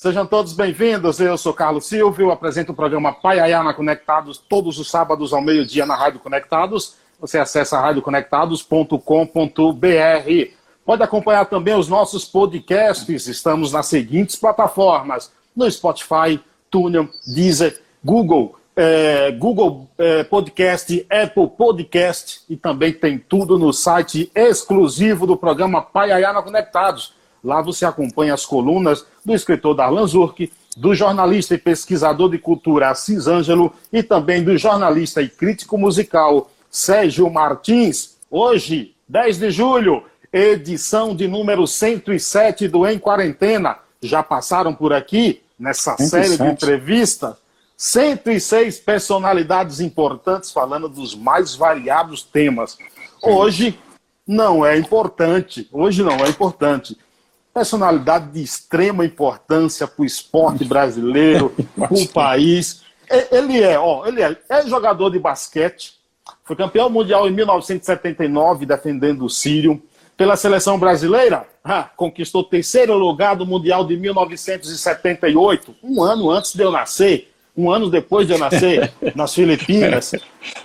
[0.00, 1.18] Sejam todos bem-vindos.
[1.18, 5.84] Eu sou Carlos Silva, eu apresento o programa Paiaiana Conectados todos os sábados ao meio-dia
[5.84, 6.94] na Rádio Conectados.
[7.18, 10.52] Você acessa radioconectados.com.br.
[10.86, 13.26] Pode acompanhar também os nossos podcasts.
[13.26, 16.40] Estamos nas seguintes plataformas: no Spotify,
[16.70, 24.30] TuneIn, Deezer, Google, é, Google é, Podcast, Apple Podcast e também tem tudo no site
[24.32, 30.94] exclusivo do programa Paiaiana Conectados Lá você acompanha as colunas do escritor Darlan Zurk, do
[30.94, 37.28] jornalista e pesquisador de cultura Assis Ângelo e também do jornalista e crítico musical Sérgio
[37.30, 38.16] Martins.
[38.30, 43.78] Hoje, 10 de julho, edição de número 107 do Em Quarentena.
[44.00, 46.08] Já passaram por aqui nessa 107.
[46.08, 47.34] série de entrevistas
[47.76, 52.76] 106 personalidades importantes falando dos mais variados temas.
[53.22, 53.78] Hoje
[54.26, 56.98] não é importante, hoje não é importante
[57.58, 62.82] personalidade de extrema importância para o esporte brasileiro, para o país.
[63.32, 65.94] Ele é, ó, ele é, é jogador de basquete,
[66.44, 69.82] foi campeão mundial em 1979, defendendo o Sírio.
[70.16, 76.62] Pela seleção brasileira, ah, conquistou terceiro lugar do Mundial de 1978, um ano antes de
[76.62, 80.12] eu nascer, um ano depois de eu nascer, nas Filipinas.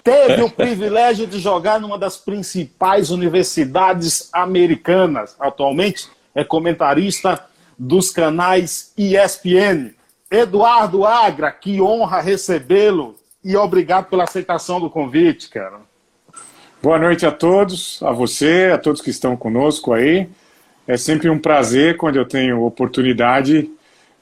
[0.04, 5.36] Teve o privilégio de jogar numa das principais universidades americanas.
[5.39, 7.45] Atualmente, é comentarista
[7.78, 9.92] dos canais ESPN.
[10.30, 15.81] Eduardo Agra, que honra recebê-lo e obrigado pela aceitação do convite, cara.
[16.81, 20.28] Boa noite a todos, a você, a todos que estão conosco aí.
[20.88, 23.70] É sempre um prazer quando eu tenho oportunidade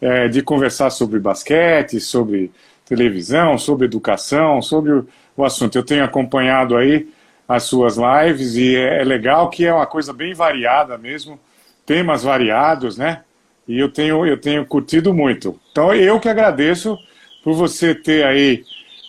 [0.02, 2.52] é, de conversar sobre basquete, sobre
[2.86, 5.78] televisão, sobre educação, sobre o, o assunto.
[5.78, 7.08] Eu tenho acompanhado aí
[7.48, 11.39] as suas lives e é, é legal que é uma coisa bem variada mesmo
[11.86, 13.22] temas variados, né?
[13.68, 15.60] E eu tenho, eu tenho curtido muito.
[15.72, 16.98] Então eu que agradeço
[17.44, 18.64] por você ter aí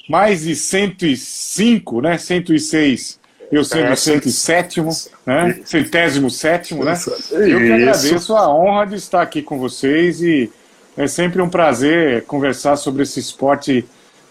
[0.08, 2.18] mais de 105, né?
[2.18, 3.20] 106,
[3.50, 4.80] eu sendo é, 107,
[5.26, 5.60] né?
[5.64, 6.98] Centésimo sétimo, né?
[7.30, 10.50] Eu que agradeço a honra de estar aqui com vocês e
[10.96, 13.84] é sempre um prazer conversar sobre esse esporte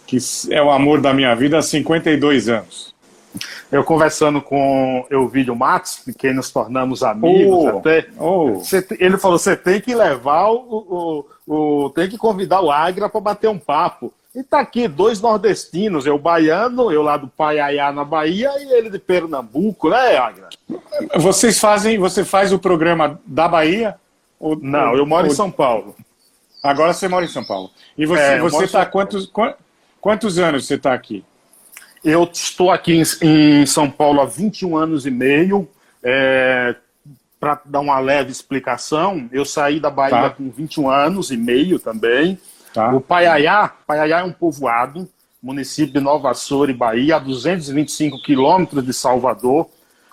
[0.07, 0.17] que
[0.49, 2.90] é o amor da minha vida há 52 anos.
[3.71, 8.61] Eu conversando com o Vídeo Matos, que nos tornamos amigos oh, até, oh.
[8.99, 13.21] Ele falou: você tem que levar o, o, o tem que convidar o Agra para
[13.21, 14.13] bater um papo.
[14.33, 18.89] E tá aqui dois nordestinos, eu baiano, eu lá do Paiaiá na Bahia e ele
[18.89, 20.47] de Pernambuco, né, Agra?
[21.17, 23.95] Vocês fazem, você faz o programa da Bahia?
[24.39, 25.31] Ou, Não, eu moro ou...
[25.33, 25.95] em São Paulo.
[26.63, 27.71] Agora você mora em São Paulo.
[27.97, 29.29] E você, é, você tá quantos,
[29.99, 31.25] quantos anos você está aqui?
[32.03, 35.67] Eu estou aqui em, em, São Paulo há 21 anos e meio.
[36.03, 36.75] É,
[37.39, 40.29] Para dar uma leve explicação, eu saí da Bahia tá.
[40.31, 42.39] com 21 anos e meio também.
[42.73, 42.93] Tá.
[42.93, 45.07] O Paiaiá, Paiaiá é um povoado,
[45.41, 49.69] município de Nova Açores, Bahia, a 225 quilômetros de Salvador.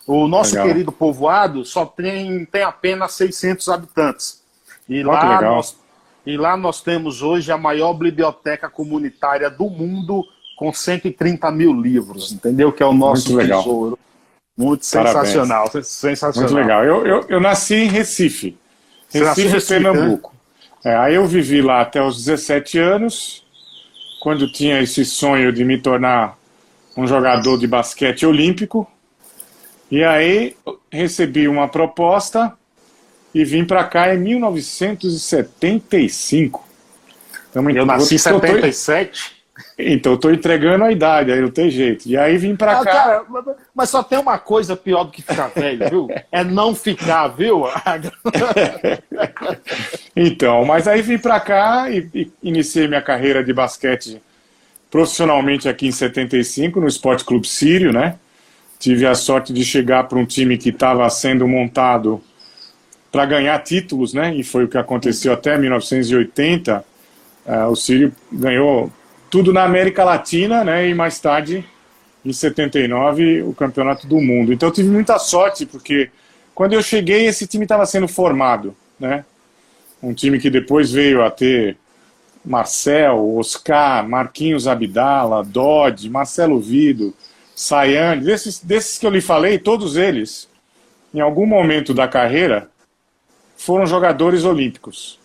[0.07, 0.69] O nosso legal.
[0.69, 4.43] querido povoado só tem, tem apenas 600 habitantes.
[4.89, 5.77] E lá, nós,
[6.25, 10.25] e lá nós temos hoje a maior biblioteca comunitária do mundo
[10.59, 12.73] com 130 mil livros, entendeu?
[12.73, 13.63] Que é o nosso Muito legal.
[13.63, 13.97] tesouro.
[14.57, 16.51] Muito sensacional, sensacional.
[16.51, 16.85] Muito legal.
[16.85, 18.59] Eu, eu, eu nasci em Recife,
[19.09, 20.35] Recife, Recife Pernambuco.
[20.85, 20.93] Né?
[20.93, 23.45] É, aí eu vivi lá até os 17 anos,
[24.21, 26.37] quando tinha esse sonho de me tornar
[26.97, 28.85] um jogador de basquete olímpico.
[29.89, 30.57] E aí
[30.91, 32.53] recebi uma proposta
[33.33, 36.67] e vim para cá em 1975.
[37.49, 39.38] Então, eu nasci em 77.
[39.79, 42.07] Então, eu tô entregando a idade, aí não tem jeito.
[42.09, 42.93] E aí vim pra ah, cá.
[42.93, 43.25] Cara,
[43.75, 46.09] mas só tem uma coisa pior do que ficar velho, viu?
[46.31, 47.65] É não ficar, viu?
[50.15, 54.21] então, mas aí vim pra cá e, e, iniciei minha carreira de basquete
[54.91, 58.17] profissionalmente aqui em 75, no Esporte Clube Sírio, né?
[58.79, 62.23] Tive a sorte de chegar para um time que estava sendo montado
[63.11, 64.35] para ganhar títulos, né?
[64.35, 66.85] E foi o que aconteceu até 1980.
[67.47, 68.93] Uh, o Sírio ganhou
[69.31, 70.89] tudo na América Latina, né?
[70.89, 71.65] E mais tarde,
[72.25, 74.53] em 79, o Campeonato do Mundo.
[74.53, 76.11] Então eu tive muita sorte, porque
[76.55, 79.25] quando eu cheguei, esse time estava sendo formado, né?
[80.03, 81.77] Um time que depois veio a ter
[82.45, 87.15] Marcel, Oscar, Marquinhos Abdala, Dodge, Marcelo Vido,
[87.55, 90.49] Sayane, desses, desses que eu lhe falei, todos eles,
[91.13, 92.71] em algum momento da carreira,
[93.57, 95.19] foram jogadores olímpicos.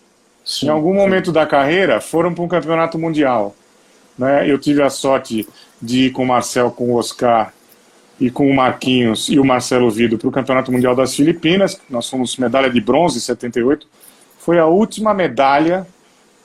[0.44, 3.56] Sim, em algum momento da carreira, foram para um campeonato mundial.
[4.18, 4.50] Né?
[4.50, 5.48] Eu tive a sorte
[5.82, 7.54] de ir com o Marcel, com o Oscar
[8.20, 11.80] e com o Marquinhos e o Marcelo Vido para o Campeonato Mundial das Filipinas.
[11.90, 13.88] Nós fomos medalha de bronze em 78.
[14.40, 15.86] Foi a última medalha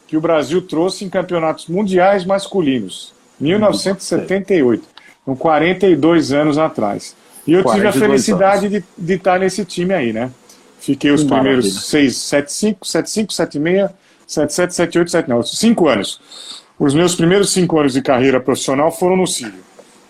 [0.07, 3.13] que o Brasil trouxe em campeonatos mundiais masculinos.
[3.39, 4.83] 1978,
[5.25, 7.15] com 42 anos atrás.
[7.47, 10.31] E eu tive a felicidade de, de, estar nesse time aí, né?
[10.81, 11.81] Fiquei os primeiros maravilha.
[11.81, 13.91] 6, 7, 5, 7, 5, 7, 6,
[14.27, 16.21] 7, 7, 7, 8, 7, não, 5 anos.
[16.79, 19.61] Os meus primeiros 5 anos de carreira profissional foram no Sírio,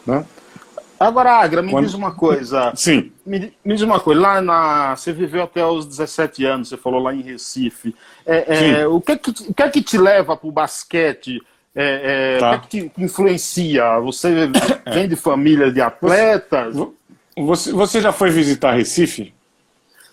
[0.06, 0.24] né?
[1.00, 1.86] Agora, Agra, me Quando...
[1.86, 2.72] diz uma coisa.
[2.76, 3.12] Sim.
[3.24, 4.20] Me, me, diz uma coisa.
[4.20, 7.94] Lá na, você viveu até os 17 anos, você falou lá em Recife.
[8.26, 11.40] É, é, o, que é que, o que é que te leva para o basquete?
[11.74, 12.48] É, é, tá.
[12.48, 14.00] O que, é que te influencia?
[14.00, 14.50] Você
[14.92, 16.74] vem de família de atletas?
[17.36, 19.32] Você, você já foi visitar Recife?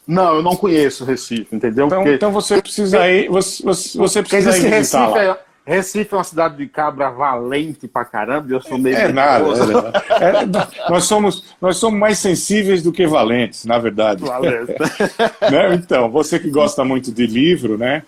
[0.08, 1.88] Não, eu não conheço Recife, entendeu?
[1.88, 2.14] Então, Porque...
[2.14, 5.24] então você precisa ir, você, você, você precisa ir visitar Recife lá.
[5.24, 8.96] É, Recife é uma cidade de cabra valente pra caramba, eu sou meio.
[8.96, 9.46] É nada.
[10.22, 14.24] É, é, nós, somos, nós somos mais sensíveis do que valentes, na verdade.
[14.24, 14.74] Valente.
[15.52, 15.74] né?
[15.74, 18.04] Então, você que gosta muito de livro, né?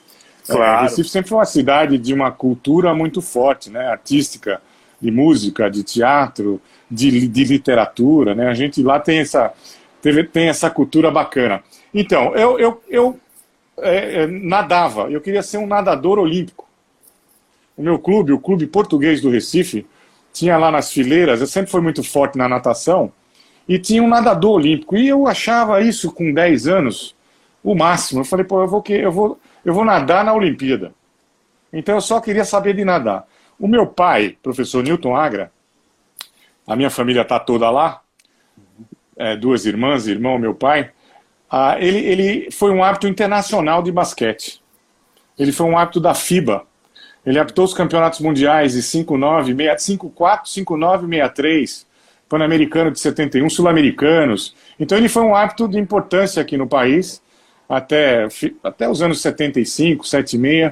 [0.47, 0.79] É, claro.
[0.79, 3.87] É, Recife sempre foi uma cidade de uma cultura muito forte, né?
[3.87, 4.61] Artística,
[5.01, 6.61] de música, de teatro,
[6.91, 8.49] de, de literatura, né?
[8.49, 9.51] A gente lá tem essa,
[9.99, 11.63] teve, tem essa cultura bacana.
[11.91, 13.19] Então, eu, eu, eu
[13.79, 16.66] é, é, nadava, eu queria ser um nadador olímpico.
[17.77, 19.85] O meu clube, o Clube Português do Recife,
[20.33, 23.11] tinha lá nas fileiras, eu sempre fui muito forte na natação,
[23.67, 24.95] e tinha um nadador olímpico.
[24.95, 27.15] E eu achava isso com 10 anos
[27.63, 28.21] o máximo.
[28.21, 30.93] Eu falei, pô, eu vou, eu vou, eu vou nadar na Olimpíada.
[31.71, 33.27] Então eu só queria saber de nadar.
[33.59, 35.51] O meu pai, professor Newton Agra,
[36.65, 38.01] a minha família está toda lá,
[39.17, 40.91] é, duas irmãs, irmão, meu pai,
[41.49, 44.61] ah, ele, ele foi um árbitro internacional de basquete.
[45.39, 46.66] Ele foi um árbitro da FIBA.
[47.27, 51.85] Ele apitou os campeonatos mundiais de 5-9, 5-4, 5-9, 63,
[52.29, 54.55] Pan-Americano de 71, Sul-Americanos.
[54.79, 57.21] Então ele foi um árbitro de importância aqui no país,
[57.67, 58.29] até,
[58.63, 60.71] até os anos 75, 76.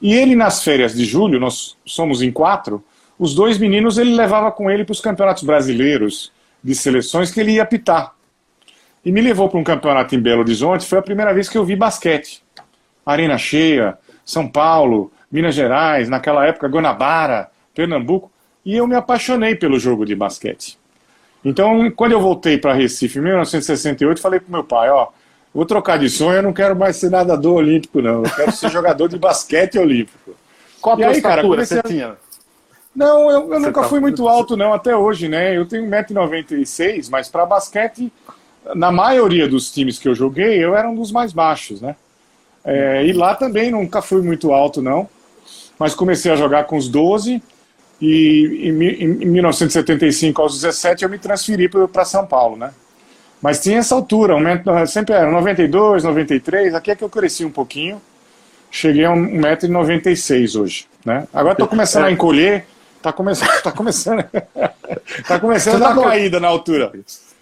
[0.00, 2.82] E ele, nas férias de julho, nós somos em quatro,
[3.18, 6.32] os dois meninos ele levava com ele para os campeonatos brasileiros
[6.64, 8.14] de seleções que ele ia apitar.
[9.04, 11.66] E me levou para um campeonato em Belo Horizonte, foi a primeira vez que eu
[11.66, 12.42] vi basquete.
[13.04, 18.30] Arena cheia, São Paulo, Minas Gerais, naquela época Guanabara, Pernambuco,
[18.64, 20.78] e eu me apaixonei pelo jogo de basquete.
[21.42, 25.08] Então, quando eu voltei para Recife em 1968, falei para meu pai, ó,
[25.52, 28.22] vou trocar de sonho, eu não quero mais ser nadador olímpico, não.
[28.22, 30.36] Eu quero ser jogador de basquete olímpico.
[30.80, 32.16] Qual a tua estatura você tinha?
[32.94, 33.88] Não, eu, eu nunca tá...
[33.88, 35.56] fui muito alto, não, até hoje, né?
[35.56, 38.12] Eu tenho 1,96m, mas para basquete,
[38.74, 41.96] na maioria dos times que eu joguei, eu era um dos mais baixos, né?
[42.64, 45.08] É, e lá também nunca fui muito alto, não.
[45.82, 47.42] Mas comecei a jogar com os 12
[48.00, 52.72] e em, em 1975, aos 17, eu me transferi para São Paulo, né?
[53.40, 54.36] Mas tinha essa altura,
[54.86, 58.00] sempre era 92, 93, aqui é que eu cresci um pouquinho.
[58.70, 61.26] Cheguei a 1,96m hoje, né?
[61.34, 62.12] Agora estou começando a é.
[62.12, 62.64] encolher,
[63.02, 64.24] Tá começando, tá começando,
[65.26, 66.92] tá começando a dar tá caída na altura.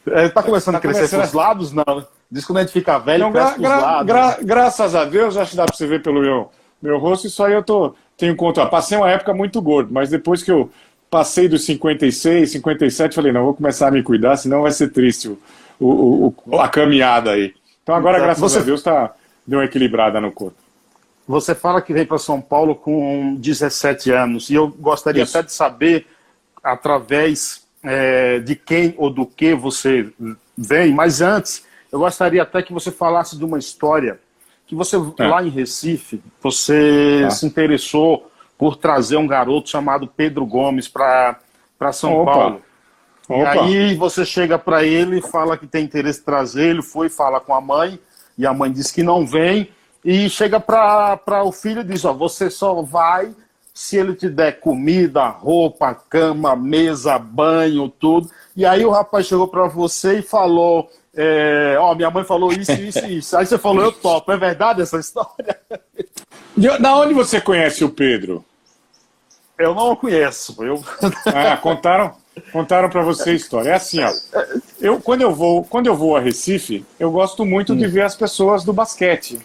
[0.07, 1.21] É, tá começando tá a crescer começando...
[1.21, 2.07] pros lados, não.
[2.31, 5.51] Diz que quando a gente fica velho, não, gra gra gra graças a Deus, acho
[5.51, 6.51] que dá pra você ver pelo meu,
[6.81, 8.64] meu rosto, isso aí eu tô, tenho conta.
[8.67, 10.70] Passei uma época muito gordo, mas depois que eu
[11.11, 15.28] passei dos 56, 57, falei, não, vou começar a me cuidar, senão vai ser triste
[15.28, 15.38] o,
[15.81, 17.55] o, o a caminhada aí.
[17.82, 18.58] Então agora, então, graças você...
[18.58, 19.12] a Deus, tá,
[19.44, 20.56] deu uma equilibrada no corpo.
[21.26, 25.36] Você fala que veio para São Paulo com 17 anos, e eu gostaria Isso.
[25.36, 26.06] até de saber,
[26.62, 30.08] através é, de quem ou do que você
[30.56, 34.20] vem, mas antes, eu gostaria até que você falasse de uma história
[34.70, 35.27] que você, é.
[35.27, 37.31] lá em Recife, você tá.
[37.31, 41.41] se interessou por trazer um garoto chamado Pedro Gomes para
[41.93, 42.32] São Opa.
[42.32, 42.62] Paulo.
[43.29, 43.56] Opa.
[43.56, 47.41] E aí você chega para ele fala que tem interesse em trazer, ele foi falar
[47.41, 47.98] com a mãe,
[48.39, 49.70] e a mãe disse que não vem,
[50.05, 53.34] e chega para o filho e diz: Ó, você só vai
[53.81, 58.31] se ele te der comida, roupa, cama, mesa, banho, tudo.
[58.55, 62.72] E aí o rapaz chegou para você e falou: é, Ó, minha mãe falou isso,
[62.72, 63.34] isso e isso.
[63.39, 64.31] Aí você falou: Eu topo.
[64.32, 65.58] É verdade essa história?
[66.79, 68.44] Da onde você conhece o Pedro?
[69.58, 70.63] Eu não o conheço.
[70.63, 70.84] Eu...
[71.25, 72.13] Ah, contaram,
[72.53, 73.70] contaram para você a história.
[73.70, 74.13] É assim, ó.
[74.79, 77.77] Eu, quando, eu vou, quando eu vou a Recife, eu gosto muito hum.
[77.77, 79.41] de ver as pessoas do basquete.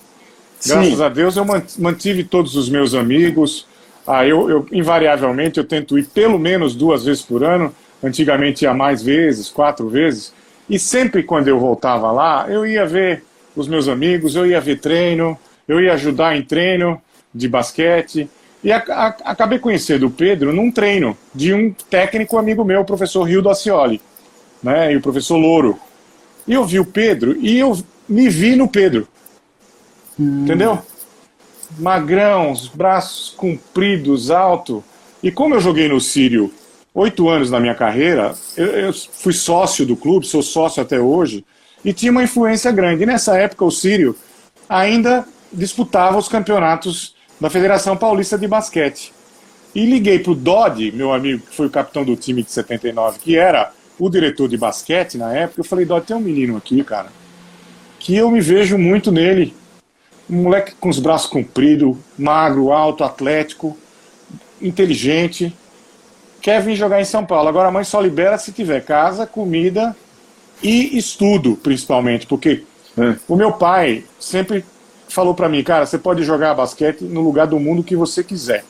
[0.66, 1.04] Graças Sim.
[1.04, 1.46] a Deus eu
[1.80, 3.66] mantive todos os meus amigos.
[4.08, 7.74] Ah, eu, eu, invariavelmente eu tento ir pelo menos duas vezes por ano.
[8.04, 10.34] Antigamente ia mais vezes, quatro vezes.
[10.70, 13.24] E sempre quando eu voltava lá, eu ia ver
[13.56, 17.02] os meus amigos, eu ia ver treino, eu ia ajudar em treino
[17.34, 18.30] de basquete.
[18.64, 22.86] E a, a, acabei conhecendo o Pedro num treino de um técnico amigo meu, o
[22.86, 24.02] professor Rio Dacioli,
[24.62, 25.80] né, e o professor Louro.
[26.48, 29.08] E eu vi o Pedro e eu me vi no Pedro.
[30.20, 30.44] Hum.
[30.44, 30.80] Entendeu?
[31.78, 34.84] Magrão, os braços compridos, alto.
[35.22, 36.54] E como eu joguei no Sírio
[36.94, 41.46] oito anos na minha carreira, eu, eu, fui sócio do clube, sou sócio até hoje,
[41.84, 43.04] e tinha uma influência grande.
[43.04, 44.16] E nessa época o Sírio
[44.70, 49.14] ainda disputava os campeonatos da Federação Paulista de Basquete.
[49.74, 53.20] E liguei para o Dodge, meu amigo, que foi o capitão do time de 79,
[53.20, 55.60] que era o diretor de basquete na época.
[55.60, 57.10] Eu falei, Dodge, tem um menino aqui, cara,
[58.00, 59.54] que eu me vejo muito nele.
[60.30, 63.78] Um moleque com os braços compridos, magro, alto, atlético,
[64.62, 65.54] inteligente
[66.46, 67.50] quer vir jogar em São Paulo.
[67.50, 69.96] Agora a mãe só libera se tiver casa, comida
[70.62, 72.64] e estudo, principalmente, porque
[72.96, 73.16] é.
[73.28, 74.64] o meu pai sempre
[75.10, 78.64] falou para mim, cara, você pode jogar basquete no lugar do mundo que você quiser,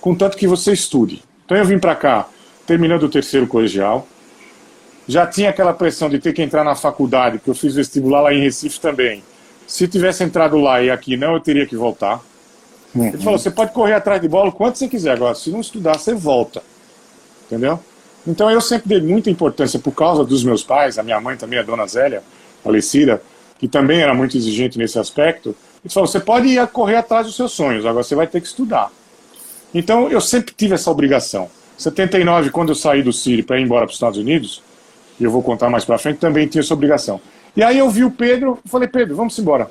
[0.00, 1.22] contanto que você estude.
[1.44, 2.26] Então eu vim para cá,
[2.66, 4.08] terminando o terceiro colegial,
[5.06, 8.32] já tinha aquela pressão de ter que entrar na faculdade, porque eu fiz vestibular lá
[8.32, 9.22] em Recife também.
[9.70, 12.20] Se tivesse entrado lá e aqui não, eu teria que voltar.
[12.92, 13.06] Uhum.
[13.06, 15.60] Ele falou: você pode correr atrás de bola o quanto você quiser, agora, se não
[15.60, 16.60] estudar, você volta.
[17.46, 17.78] Entendeu?
[18.26, 21.56] Então eu sempre dei muita importância, por causa dos meus pais, a minha mãe também,
[21.56, 22.20] a dona Zélia,
[22.64, 23.22] falecida,
[23.60, 25.54] que também era muito exigente nesse aspecto.
[25.84, 28.48] Ele falou: você pode ir correr atrás dos seus sonhos, agora você vai ter que
[28.48, 28.90] estudar.
[29.72, 31.48] Então eu sempre tive essa obrigação.
[31.78, 34.64] 79, quando eu saí do Sírio para ir embora para os Estados Unidos,
[35.20, 37.20] e eu vou contar mais para frente, também tinha essa obrigação.
[37.56, 39.70] E aí eu vi o Pedro, falei: Pedro, vamos embora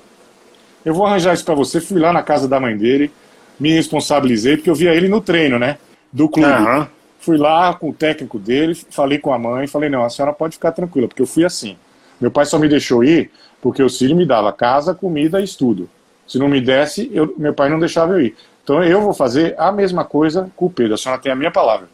[0.84, 1.80] eu vou arranjar isso para você.
[1.82, 3.12] Fui lá na casa da mãe dele,
[3.60, 5.78] me responsabilizei, porque eu via ele no treino, né?
[6.12, 6.52] Do clube.
[6.52, 6.88] Uhum.
[7.20, 10.56] Fui lá com o técnico dele, falei com a mãe, falei, não, a senhora pode
[10.56, 11.78] ficar tranquila, porque eu fui assim.
[12.20, 13.30] Meu pai só me deixou ir
[13.62, 15.90] porque o Círio me dava casa, comida e estudo.
[16.26, 18.36] Se não me desse, eu, meu pai não deixava eu ir.
[18.64, 20.94] Então eu vou fazer a mesma coisa com o Pedro.
[20.94, 21.90] A senhora tem a minha palavra.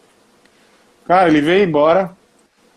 [1.08, 2.12] Cara, ele veio embora,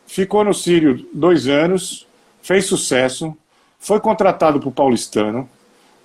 [0.06, 2.07] ficou no Sírio dois anos,
[2.48, 3.36] fez sucesso,
[3.78, 5.46] foi contratado para o Paulistano,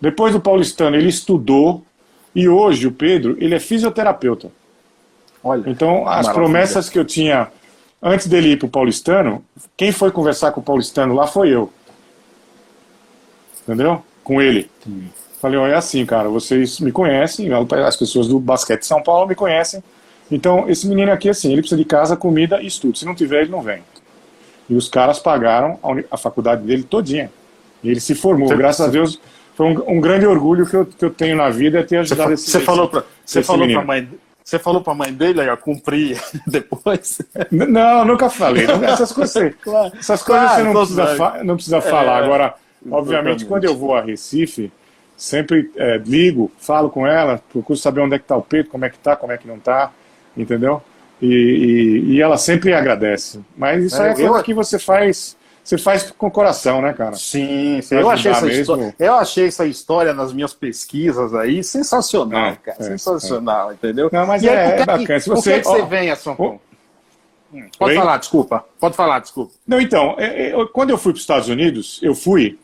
[0.01, 1.81] depois do paulistano, ele estudou
[2.35, 4.51] e hoje o Pedro, ele é fisioterapeuta.
[5.41, 5.69] Olha.
[5.69, 6.33] Então, as maravilha.
[6.33, 7.47] promessas que eu tinha
[8.01, 9.41] antes dele ir para o paulistano,
[9.77, 11.71] quem foi conversar com o paulistano lá foi eu.
[13.61, 14.03] Entendeu?
[14.25, 14.69] Com ele.
[15.39, 19.29] Falei, olha, é assim, cara, vocês me conhecem, as pessoas do basquete de São Paulo
[19.29, 19.81] me conhecem.
[20.29, 22.97] Então, esse menino aqui, assim, ele precisa de casa, comida e estudo.
[22.97, 23.81] Se não tiver, ele não vem.
[24.69, 27.31] E os caras pagaram a, a faculdade dele todinha.
[27.83, 28.47] E ele se formou.
[28.47, 29.19] Você, Graças a Deus,
[29.55, 32.29] foi um, um, grande orgulho que eu, que eu tenho na vida é ter ajudado
[32.29, 34.09] você, esse Você falou para você falou para mãe
[34.43, 37.21] você falou para a mãe dele aí, cumprir depois?
[37.49, 38.65] Não, nunca falei.
[38.85, 39.93] Essas coisas, claro.
[39.97, 42.21] essas coisas claro, você não precisa, não precisa falar.
[42.21, 42.55] É, Agora,
[42.91, 44.69] obviamente, quando eu vou a Recife,
[45.15, 48.83] sempre é, ligo, falo com ela, procuro saber onde é que está o peito, como
[48.83, 49.91] é que está, como é que não está,
[50.35, 50.81] entendeu?
[51.23, 53.39] E, e, e, ela sempre agradece.
[53.55, 54.43] Mas isso é, aí é coisa eu...
[54.43, 57.15] que você faz você faz com o coração, né, cara?
[57.15, 57.95] Sim, sim.
[57.95, 62.77] Eu achei, essa história, eu achei essa história nas minhas pesquisas aí sensacional, é, cara.
[62.81, 63.75] É, sensacional, é.
[63.75, 64.09] entendeu?
[64.11, 65.19] Não, mas e é, é, é bacana.
[65.21, 66.59] Se você, que, você vem a São Paulo?
[67.53, 68.65] Hum, pode falar, desculpa.
[68.77, 69.53] Pode falar, desculpa.
[69.65, 72.59] Não, então, é, é, quando eu fui para os Estados Unidos, eu fui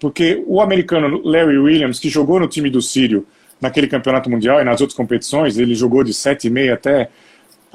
[0.00, 3.24] porque o americano Larry Williams, que jogou no time do Sírio
[3.60, 7.08] naquele campeonato mundial e nas outras competições, ele jogou de 7,5 até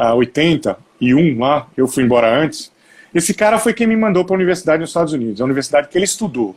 [0.01, 2.71] uh, 81 lá, eu fui embora antes.
[3.13, 5.97] Esse cara foi quem me mandou para a universidade nos Estados Unidos, a universidade que
[5.97, 6.55] ele estudou,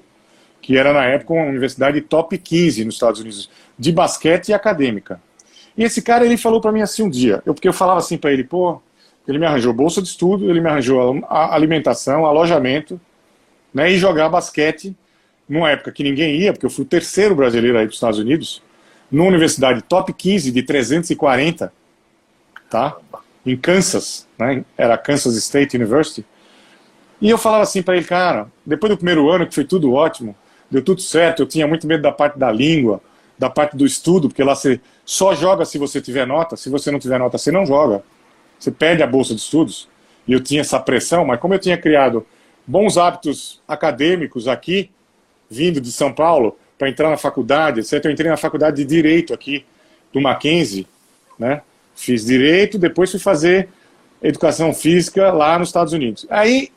[0.62, 5.20] que era na época uma universidade top 15 nos Estados Unidos, de basquete e acadêmica.
[5.76, 8.16] E esse cara ele falou para mim assim um dia, eu, porque eu falava assim
[8.16, 8.80] para ele, pô,
[9.26, 13.00] ele me arranjou bolsa de estudo, ele me arranjou a alimentação, alojamento,
[13.72, 14.94] né, e jogar basquete
[15.48, 18.20] numa época que ninguém ia, porque eu fui o terceiro brasileiro aí para os Estados
[18.20, 18.62] Unidos,
[19.10, 21.72] numa universidade top 15 de 340,
[22.70, 22.96] tá?
[23.44, 24.64] Em Kansas, né?
[24.76, 26.24] Era Kansas State University.
[27.20, 30.34] E eu falava assim para ele, cara, depois do primeiro ano, que foi tudo ótimo,
[30.70, 33.00] deu tudo certo, eu tinha muito medo da parte da língua,
[33.38, 36.90] da parte do estudo, porque lá você só joga se você tiver nota, se você
[36.90, 38.02] não tiver nota, você não joga.
[38.58, 39.88] Você perde a bolsa de estudos.
[40.26, 42.26] E eu tinha essa pressão, mas como eu tinha criado
[42.66, 44.90] bons hábitos acadêmicos aqui,
[45.50, 48.04] vindo de São Paulo, para entrar na faculdade, etc.
[48.04, 49.64] Eu entrei na faculdade de Direito aqui,
[50.12, 50.86] do Mackenzie,
[51.38, 51.62] né?
[51.94, 53.68] Fiz Direito, depois fui fazer
[54.22, 56.26] Educação Física lá nos Estados Unidos.
[56.30, 56.70] Aí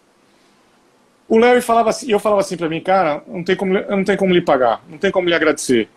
[1.28, 4.16] o Larry falava assim, eu falava assim para mim, cara, não tem como, não tem
[4.16, 5.90] como lhe pagar, não tem como lhe agradecer.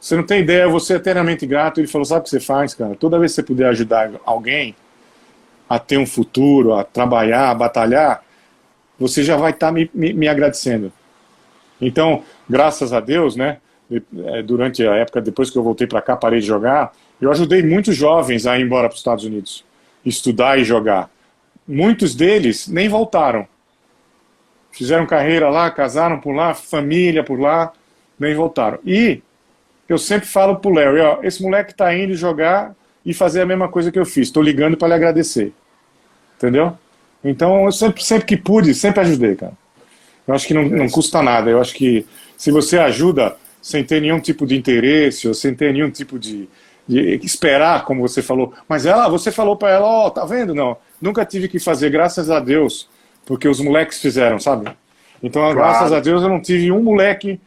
[0.00, 1.80] Você não tem ideia, você é eternamente grato.
[1.80, 2.94] Ele falou, sabe o que você faz, cara?
[2.94, 4.74] Toda vez que você puder ajudar alguém
[5.68, 8.22] a ter um futuro, a trabalhar, a batalhar,
[8.98, 10.92] você já vai estar tá me, me, me agradecendo.
[11.80, 13.58] Então, graças a Deus, né?
[14.44, 17.96] Durante a época, depois que eu voltei para cá, parei de jogar, eu ajudei muitos
[17.96, 19.64] jovens a ir embora para os Estados Unidos,
[20.04, 21.10] estudar e jogar.
[21.66, 23.46] Muitos deles nem voltaram
[24.76, 27.72] fizeram carreira lá, casaram por lá, família por lá,
[28.18, 28.78] nem voltaram.
[28.84, 29.22] E
[29.88, 33.68] eu sempre falo pro Larry, ó, esse moleque tá indo jogar e fazer a mesma
[33.68, 34.28] coisa que eu fiz.
[34.28, 35.54] Estou ligando para lhe agradecer.
[36.36, 36.76] Entendeu?
[37.24, 39.54] Então, eu sempre, sempre que pude, sempre ajudei, cara.
[40.28, 41.48] Eu acho que não, não custa nada.
[41.48, 42.04] Eu acho que
[42.36, 46.48] se você ajuda sem ter nenhum tipo de interesse ou sem ter nenhum tipo de,
[46.86, 48.54] de esperar, como você falou.
[48.68, 50.54] Mas ela, você falou para ela, ó, oh, tá vendo?
[50.54, 52.88] Não, nunca tive que fazer, graças a Deus,
[53.24, 54.70] porque os moleques fizeram, sabe?
[55.22, 55.56] Então, claro.
[55.56, 57.40] graças a Deus, eu não tive um moleque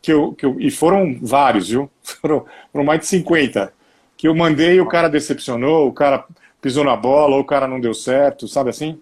[0.00, 1.88] que eu, que eu e foram vários, viu?
[2.02, 3.72] Foram, foram mais de 50
[4.16, 6.24] que eu mandei e o cara decepcionou, o cara
[6.60, 9.00] pisou na bola, ou o cara não deu certo, sabe assim?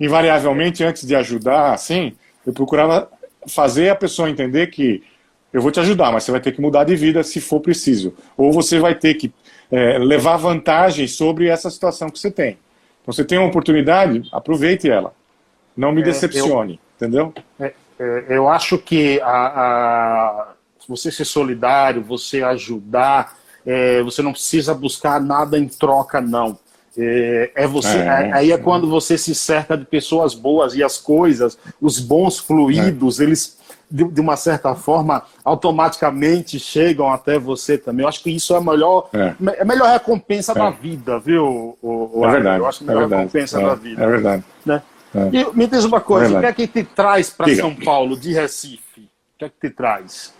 [0.00, 3.08] Invariavelmente, antes de ajudar, assim, eu procurava
[3.46, 5.04] fazer a pessoa entender que
[5.52, 8.14] eu vou te ajudar, mas você vai ter que mudar de vida se for preciso.
[8.36, 9.32] Ou você vai ter que
[9.70, 12.58] é, levar vantagem sobre essa situação que você tem.
[13.02, 15.12] Então, você tem uma oportunidade, aproveite ela.
[15.76, 17.34] Não me é, decepcione, eu, entendeu?
[17.58, 20.52] É, é, eu acho que a, a,
[20.86, 26.58] você ser solidário, você ajudar, é, você não precisa buscar nada em troca, não.
[26.96, 30.98] É, é você, é, aí é quando você se cerca de pessoas boas e as
[30.98, 33.24] coisas, os bons fluidos, é.
[33.24, 33.57] eles
[33.90, 38.04] de, de, uma certa forma automaticamente chegam até você também.
[38.04, 39.34] Eu acho que isso é a melhor, é.
[39.58, 41.76] é a melhor recompensa da vida, viu?
[41.80, 42.58] O, o é verdade.
[42.58, 44.02] Eu acho a melhor recompensa da vida.
[44.02, 44.44] É verdade.
[44.64, 44.82] Né?
[45.32, 48.32] E me diz uma coisa, o que é que te traz para São Paulo de
[48.32, 49.02] Recife?
[49.34, 50.34] O que é que te traz?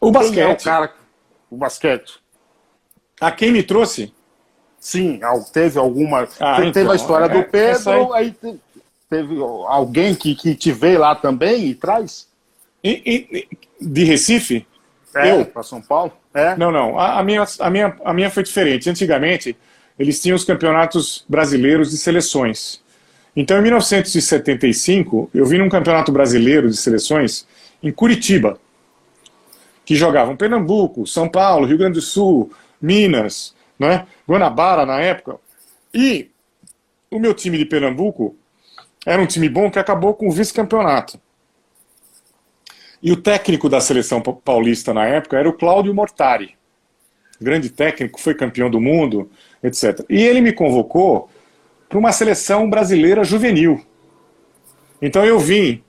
[0.00, 0.60] O basquete.
[0.60, 0.92] o, cara,
[1.50, 2.20] o basquete.
[3.20, 4.12] A quem me trouxe?
[4.78, 5.20] Sim,
[5.52, 6.28] teve alguma.
[6.40, 8.34] Ah, teve então, a história do é, Pedro, aí...
[8.42, 8.60] aí...
[9.08, 12.28] teve alguém que, que te veio lá também e traz?
[12.82, 13.02] E,
[13.40, 13.48] e,
[13.80, 14.66] de Recife?
[15.14, 15.44] É, eu?
[15.44, 16.12] Para São Paulo?
[16.34, 16.56] É.
[16.56, 16.98] Não, não.
[16.98, 18.88] A, a, minha, a, minha, a minha foi diferente.
[18.88, 19.56] Antigamente,
[19.98, 22.82] eles tinham os campeonatos brasileiros de seleções.
[23.34, 27.46] Então, em 1975, eu vim num campeonato brasileiro de seleções
[27.82, 28.58] em Curitiba,
[29.84, 34.06] que jogavam Pernambuco, São Paulo, Rio Grande do Sul, Minas, né?
[34.28, 35.36] Guanabara na época.
[35.92, 36.30] E
[37.10, 38.36] o meu time de Pernambuco
[39.04, 41.18] era um time bom que acabou com o vice-campeonato.
[43.02, 46.54] E o técnico da seleção paulista na época era o Cláudio Mortari.
[47.40, 49.28] Grande técnico, foi campeão do mundo,
[49.62, 50.04] etc.
[50.08, 51.28] E ele me convocou
[51.88, 53.84] para uma seleção brasileira juvenil.
[55.00, 55.82] Então eu vim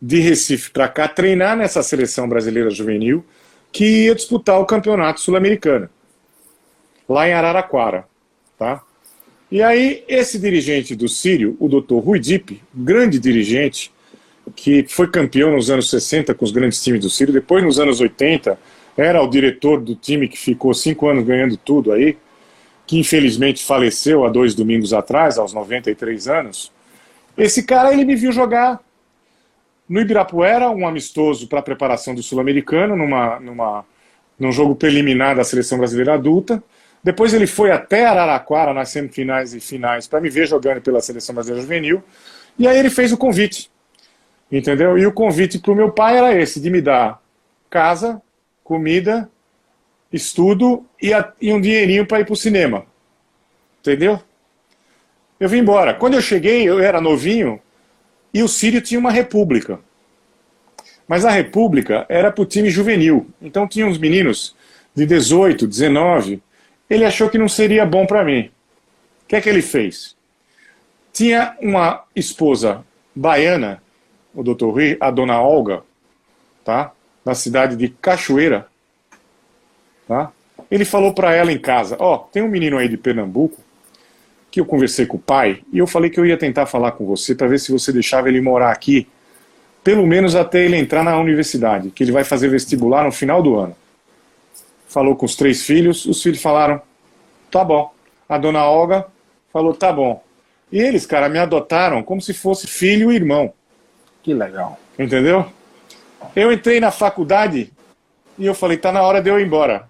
[0.00, 3.24] de Recife para cá treinar nessa seleção brasileira juvenil
[3.72, 5.90] que ia disputar o campeonato sul-americano
[7.10, 8.06] lá em Araraquara.
[8.56, 8.82] Tá?
[9.50, 13.92] E aí, esse dirigente do Sírio, o doutor Rui Dipp, grande dirigente,
[14.54, 18.00] que foi campeão nos anos 60 com os grandes times do Sírio, depois nos anos
[18.00, 18.58] 80
[18.96, 22.18] era o diretor do time que ficou cinco anos ganhando tudo aí,
[22.86, 26.72] que infelizmente faleceu há dois domingos atrás, aos 93 anos.
[27.38, 28.80] Esse cara, ele me viu jogar
[29.88, 33.84] no Ibirapuera, um amistoso para a preparação do Sul-Americano, numa, numa,
[34.38, 36.62] num jogo preliminar da seleção brasileira adulta.
[37.02, 41.34] Depois ele foi até Araraquara nas semifinais e finais para me ver jogando pela seleção
[41.34, 42.02] brasileira juvenil.
[42.58, 43.70] E aí ele fez o convite.
[44.50, 44.98] Entendeu?
[44.98, 47.22] E o convite para o meu pai era esse: de me dar
[47.68, 48.20] casa,
[48.64, 49.30] comida,
[50.12, 52.84] estudo e, a, e um dinheirinho para ir para o cinema.
[53.80, 54.20] Entendeu?
[55.38, 55.94] Eu vim embora.
[55.94, 57.60] Quando eu cheguei, eu era novinho
[58.32, 59.78] e o Sírio tinha uma república.
[61.08, 63.28] Mas a república era para o time juvenil.
[63.40, 64.54] Então tinha uns meninos
[64.94, 66.42] de 18, 19
[66.90, 68.50] ele achou que não seria bom para mim.
[69.22, 70.16] O que é que ele fez?
[71.12, 72.84] Tinha uma esposa
[73.14, 73.80] baiana,
[74.34, 75.82] o doutor Rui, a dona Olga,
[76.64, 76.92] tá?
[77.24, 78.66] na cidade de Cachoeira.
[80.06, 80.32] Tá?
[80.70, 83.58] Ele falou para ela em casa: Ó, oh, tem um menino aí de Pernambuco
[84.50, 87.06] que eu conversei com o pai e eu falei que eu ia tentar falar com
[87.06, 89.06] você para ver se você deixava ele morar aqui,
[89.84, 93.56] pelo menos até ele entrar na universidade, que ele vai fazer vestibular no final do
[93.56, 93.76] ano
[94.90, 96.82] falou com os três filhos, os filhos falaram,
[97.50, 97.92] tá bom.
[98.28, 99.06] A dona Olga
[99.52, 100.22] falou, tá bom.
[100.70, 103.52] E eles, cara, me adotaram como se fosse filho e irmão.
[104.30, 104.78] Que legal.
[104.96, 105.44] Entendeu?
[106.36, 107.72] Eu entrei na faculdade
[108.38, 109.88] e eu falei, tá na hora de eu ir embora.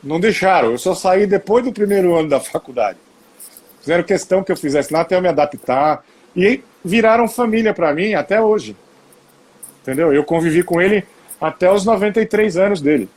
[0.00, 2.96] Não deixaram, eu só saí depois do primeiro ano da faculdade.
[3.80, 6.04] Fizeram questão que eu fizesse lá até eu me adaptar.
[6.36, 8.76] E viraram família para mim até hoje.
[9.82, 10.12] Entendeu?
[10.12, 11.04] Eu convivi com ele
[11.40, 13.08] até os 93 anos dele.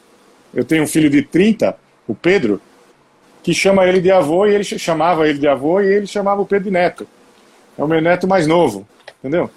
[0.51, 1.77] Eu tenho um filho de 30,
[2.08, 2.60] o Pedro,
[3.43, 6.45] que chama ele de avô e ele chamava ele de avô e ele chamava o
[6.45, 7.08] Pedro de neto.
[7.77, 8.88] É o meu neto mais novo,
[9.19, 9.51] entendeu?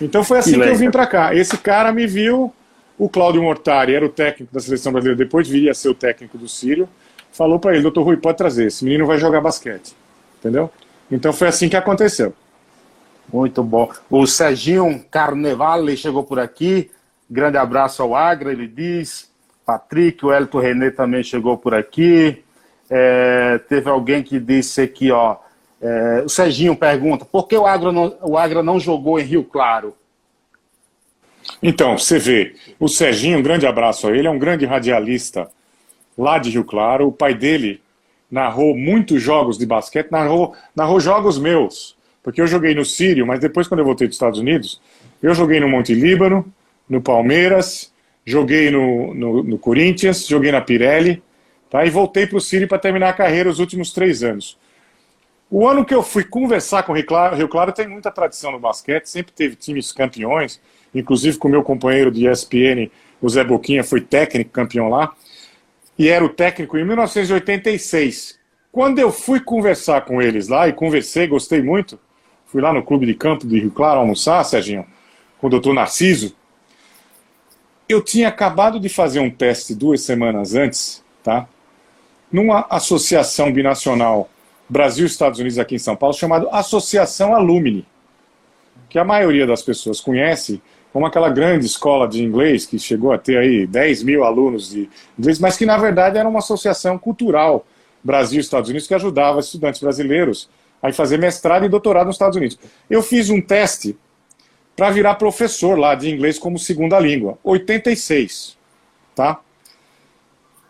[0.00, 1.34] Então foi assim que, que eu vim para cá.
[1.34, 2.52] Esse cara me viu,
[2.98, 6.38] o Cláudio Mortari era o técnico da seleção brasileira, depois viria a ser o técnico
[6.38, 6.88] do Sírio,
[7.32, 9.94] falou para ele, doutor Rui, pode trazer, esse menino vai jogar basquete,
[10.38, 10.70] entendeu?
[11.10, 12.32] Então foi assim que aconteceu.
[13.32, 13.90] Muito bom.
[14.08, 16.90] O Serginho Carnevale chegou por aqui,
[17.28, 19.30] grande abraço ao Agra, ele diz,
[19.66, 22.42] Patrick, o Elton René também chegou por aqui.
[22.88, 25.36] É, teve alguém que disse aqui, ó.
[25.80, 29.94] É, o Serginho pergunta: por que o Agra, não, o não jogou em Rio Claro?
[31.62, 35.48] Então, você vê, o Serginho, um grande abraço a ele, é um grande radialista
[36.16, 37.08] lá de Rio Claro.
[37.08, 37.80] O pai dele
[38.30, 43.40] narrou muitos jogos de basquete, narrou, narrou jogos meus, porque eu joguei no Sírio, mas
[43.40, 44.80] depois, quando eu voltei dos Estados Unidos,
[45.22, 46.44] eu joguei no Monte Líbano,
[46.88, 47.92] no Palmeiras,
[48.24, 51.22] joguei no, no, no Corinthians, joguei na Pirelli,
[51.70, 51.84] tá?
[51.84, 54.58] e voltei para o Sírio para terminar a carreira os últimos três anos.
[55.48, 58.50] O ano que eu fui conversar com o Rio Claro, Rio Claro tem muita tradição
[58.50, 60.60] no basquete, sempre teve times campeões,
[60.92, 62.90] inclusive com o meu companheiro de ESPN,
[63.22, 65.14] o Zé Boquinha, foi técnico campeão lá,
[65.96, 68.38] e era o técnico em 1986.
[68.72, 71.98] Quando eu fui conversar com eles lá, e conversei, gostei muito,
[72.46, 74.84] fui lá no clube de campo de Rio Claro almoçar, Serginho,
[75.38, 76.34] com o doutor Narciso,
[77.88, 81.48] eu tinha acabado de fazer um teste duas semanas antes, tá?
[82.32, 84.28] Numa associação binacional
[84.68, 87.86] Brasil-Estados Unidos aqui em São Paulo, chamada Associação Alumni,
[88.88, 90.60] que a maioria das pessoas conhece
[90.92, 94.88] como aquela grande escola de inglês que chegou a ter aí 10 mil alunos de
[95.18, 97.66] inglês, mas que na verdade era uma associação cultural
[98.02, 100.48] Brasil-Estados Unidos que ajudava estudantes brasileiros
[100.82, 102.58] a fazer mestrado e doutorado nos Estados Unidos.
[102.88, 103.96] Eu fiz um teste
[104.76, 108.56] para virar professor lá de inglês como segunda língua, 86,
[109.14, 109.40] tá?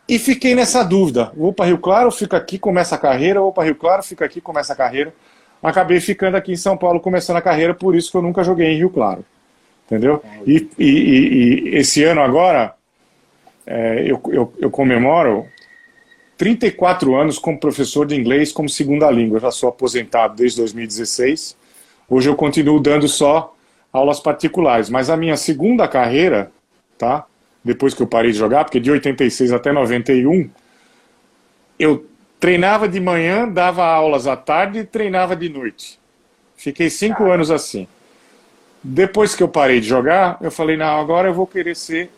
[0.09, 3.64] E fiquei nessa dúvida, vou para Rio Claro, fico aqui, começa a carreira, vou para
[3.64, 5.12] Rio Claro, fico aqui, começa a carreira.
[5.62, 8.69] Acabei ficando aqui em São Paulo, começando a carreira, por isso que eu nunca joguei
[8.69, 9.25] em Rio Claro.
[9.87, 10.23] Entendeu?
[10.47, 12.75] E, e, e, e esse ano agora,
[13.66, 15.47] é, eu, eu, eu comemoro
[16.38, 19.37] 34 anos como professor de inglês como segunda língua.
[19.37, 21.57] Eu já sou aposentado desde 2016.
[22.09, 23.55] Hoje eu continuo dando só
[23.92, 24.90] aulas particulares.
[24.90, 26.51] Mas a minha segunda carreira,
[26.99, 27.25] tá?
[27.66, 30.48] Depois que eu parei de jogar, porque de 86 até 91,
[31.76, 32.07] eu
[32.38, 35.98] treinava de manhã, dava aulas à tarde e treinava de noite.
[36.57, 37.35] Fiquei cinco ah.
[37.35, 37.88] anos assim.
[38.85, 42.09] Depois que eu parei de jogar, eu falei, não, agora eu vou querer ser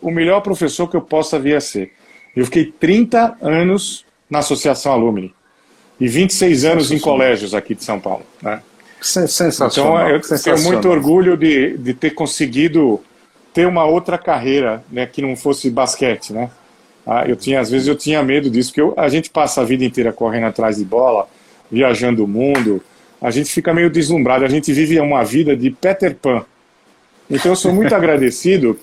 [0.00, 1.90] o melhor professor que eu possa vir a ser.
[2.36, 5.34] Eu fiquei 30 anos na Associação Alumni
[5.98, 8.24] e 26 anos em colégios aqui de São Paulo.
[8.40, 8.62] Né?
[9.00, 10.16] Sensacional.
[10.16, 13.02] Então, eu tenho muito orgulho de, de ter conseguido
[13.52, 16.50] ter uma outra carreira, né, que não fosse basquete, né?
[17.06, 19.64] Ah, eu tinha, às vezes eu tinha medo disso, porque eu, a gente passa a
[19.64, 21.28] vida inteira correndo atrás de bola,
[21.70, 22.82] viajando o mundo,
[23.20, 26.44] a gente fica meio deslumbrado, a gente vive uma vida de Peter Pan.
[27.28, 28.78] Então eu sou muito agradecido,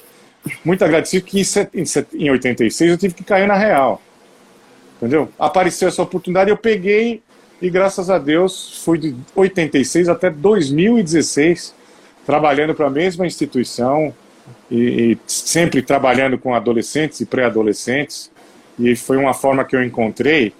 [0.63, 4.01] muito agradecido que em, em 86 eu tive que cair na real.
[4.97, 5.29] Entendeu?
[5.39, 7.21] Apareceu essa oportunidade, eu peguei
[7.61, 11.73] e graças a Deus fui de 86 até 2016
[12.25, 14.13] trabalhando para a mesma instituição
[14.69, 18.31] e, e, sempre trabalhando com adolescentes e pré-adolescentes
[18.77, 20.53] e foi uma forma que eu encontrei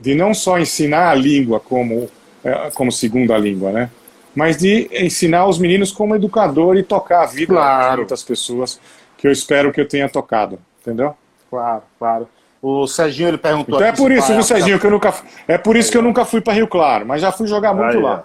[0.00, 2.08] de não só ensinar a língua como
[2.44, 3.90] é, como segunda língua, né?
[4.34, 7.92] Mas de ensinar os meninos como educador e tocar a vida claro.
[7.92, 8.78] de muitas pessoas
[9.16, 11.16] que eu espero que eu tenha tocado, entendeu?
[11.50, 12.28] Claro, claro.
[12.60, 13.76] O Serginho ele perguntou.
[13.76, 15.14] Então é por isso, viu, Serginho, que eu nunca
[15.48, 17.96] é por isso que eu nunca fui para Rio Claro, mas já fui jogar muito
[17.96, 18.24] Aí, lá.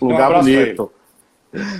[0.00, 0.90] Lugar um bonito.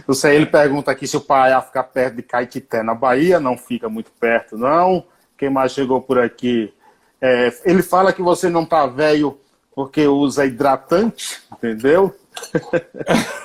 [0.07, 3.57] O Serginho ele pergunta aqui se o Paiá fica perto de Caetité, na Bahia, não
[3.57, 5.05] fica muito perto, não.
[5.37, 6.73] Quem mais chegou por aqui?
[7.21, 9.39] É, ele fala que você não tá velho
[9.75, 12.15] porque usa hidratante, entendeu?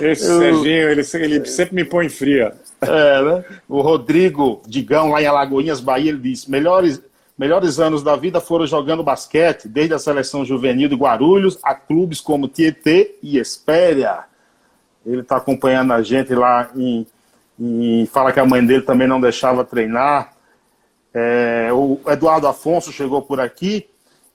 [0.00, 0.38] Esse Eu...
[0.38, 2.54] Serginho, ele, ele sempre me põe fria.
[2.80, 3.44] É, né?
[3.68, 7.00] O Rodrigo Digão, lá em Alagoinhas, Bahia, ele disse: melhores,
[7.40, 12.20] melhores anos da vida foram jogando basquete, desde a seleção juvenil de Guarulhos a clubes
[12.20, 14.24] como Tietê e Espéria.
[15.06, 17.06] Ele está acompanhando a gente lá em.
[18.12, 20.34] Fala que a mãe dele também não deixava treinar.
[21.14, 23.86] É, o Eduardo Afonso chegou por aqui.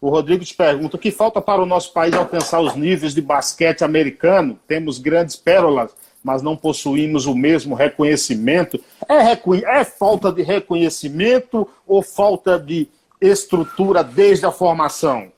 [0.01, 3.21] O Rodrigo te pergunta: o que falta para o nosso país alcançar os níveis de
[3.21, 4.59] basquete americano?
[4.67, 5.91] Temos grandes pérolas,
[6.23, 8.79] mas não possuímos o mesmo reconhecimento.
[9.07, 12.89] É, é falta de reconhecimento ou falta de
[13.21, 15.31] estrutura desde a formação?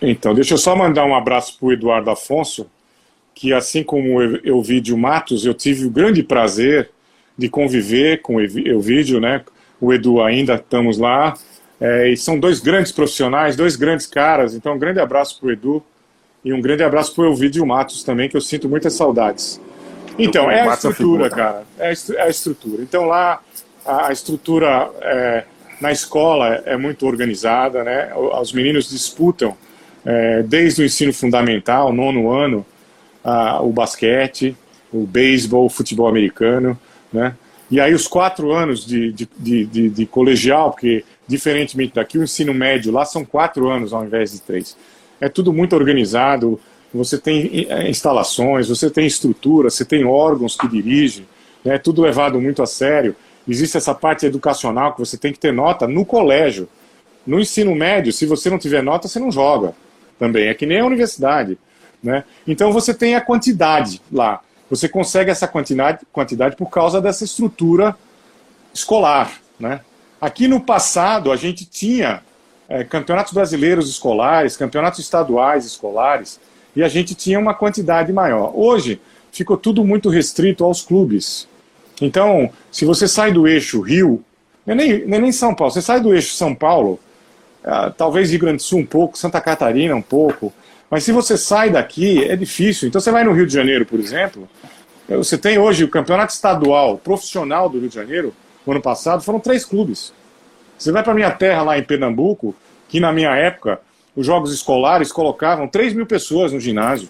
[0.00, 2.70] Então, deixa eu só mandar um abraço para o Eduardo Afonso,
[3.34, 6.90] que assim como eu, vídeo Matos, eu tive o grande prazer
[7.36, 9.44] de conviver com o Euvídio, né?
[9.80, 11.34] o Edu ainda, estamos lá.
[11.80, 14.54] É, e são dois grandes profissionais, dois grandes caras.
[14.54, 15.82] Então, um grande abraço para o Edu
[16.44, 19.60] e um grande abraço para o Elvídio Matos também, que eu sinto muitas saudades.
[20.18, 21.64] Então, é a estrutura, cara.
[21.78, 22.82] É a estrutura.
[22.82, 23.42] Então, lá,
[23.84, 25.44] a estrutura é,
[25.80, 28.12] na escola é muito organizada, né?
[28.14, 29.56] Os meninos disputam
[30.04, 32.64] é, desde o ensino fundamental, nono ano,
[33.22, 34.56] a, o basquete,
[34.92, 36.78] o beisebol, o futebol americano,
[37.12, 37.34] né?
[37.68, 39.28] E aí os quatro anos de, de,
[39.66, 44.32] de, de, colegial, porque diferentemente daqui, o ensino médio lá são quatro anos ao invés
[44.32, 44.76] de três.
[45.20, 46.60] É tudo muito organizado,
[46.94, 51.26] você tem é, instalações, você tem estrutura, você tem órgãos que dirigem,
[51.64, 53.16] é né, tudo levado muito a sério.
[53.48, 56.68] Existe essa parte educacional que você tem que ter nota no colégio.
[57.26, 59.74] No ensino médio, se você não tiver nota, você não joga
[60.18, 60.48] também.
[60.48, 61.58] É que nem a universidade.
[62.02, 62.24] Né?
[62.46, 64.40] Então você tem a quantidade lá.
[64.68, 67.96] Você consegue essa quantidade, quantidade por causa dessa estrutura
[68.74, 69.40] escolar.
[69.58, 69.80] Né?
[70.20, 72.22] Aqui no passado, a gente tinha
[72.68, 76.40] é, campeonatos brasileiros escolares, campeonatos estaduais escolares,
[76.74, 78.52] e a gente tinha uma quantidade maior.
[78.54, 79.00] Hoje,
[79.32, 81.48] ficou tudo muito restrito aos clubes.
[82.00, 84.22] Então, se você sai do eixo Rio,
[84.66, 87.00] é nem, é nem São Paulo, você sai do eixo São Paulo,
[87.64, 90.52] uh, talvez Rio Grande do Sul um pouco, Santa Catarina um pouco,
[90.90, 92.88] mas se você sai daqui, é difícil.
[92.88, 94.48] Então você vai no Rio de Janeiro, por exemplo,
[95.08, 98.34] você tem hoje o campeonato estadual profissional do Rio de Janeiro,
[98.66, 100.12] no ano passado, foram três clubes.
[100.76, 102.54] Você vai para minha terra lá em Pernambuco,
[102.88, 103.80] que na minha época
[104.14, 107.08] os jogos escolares colocavam 3 mil pessoas no ginásio.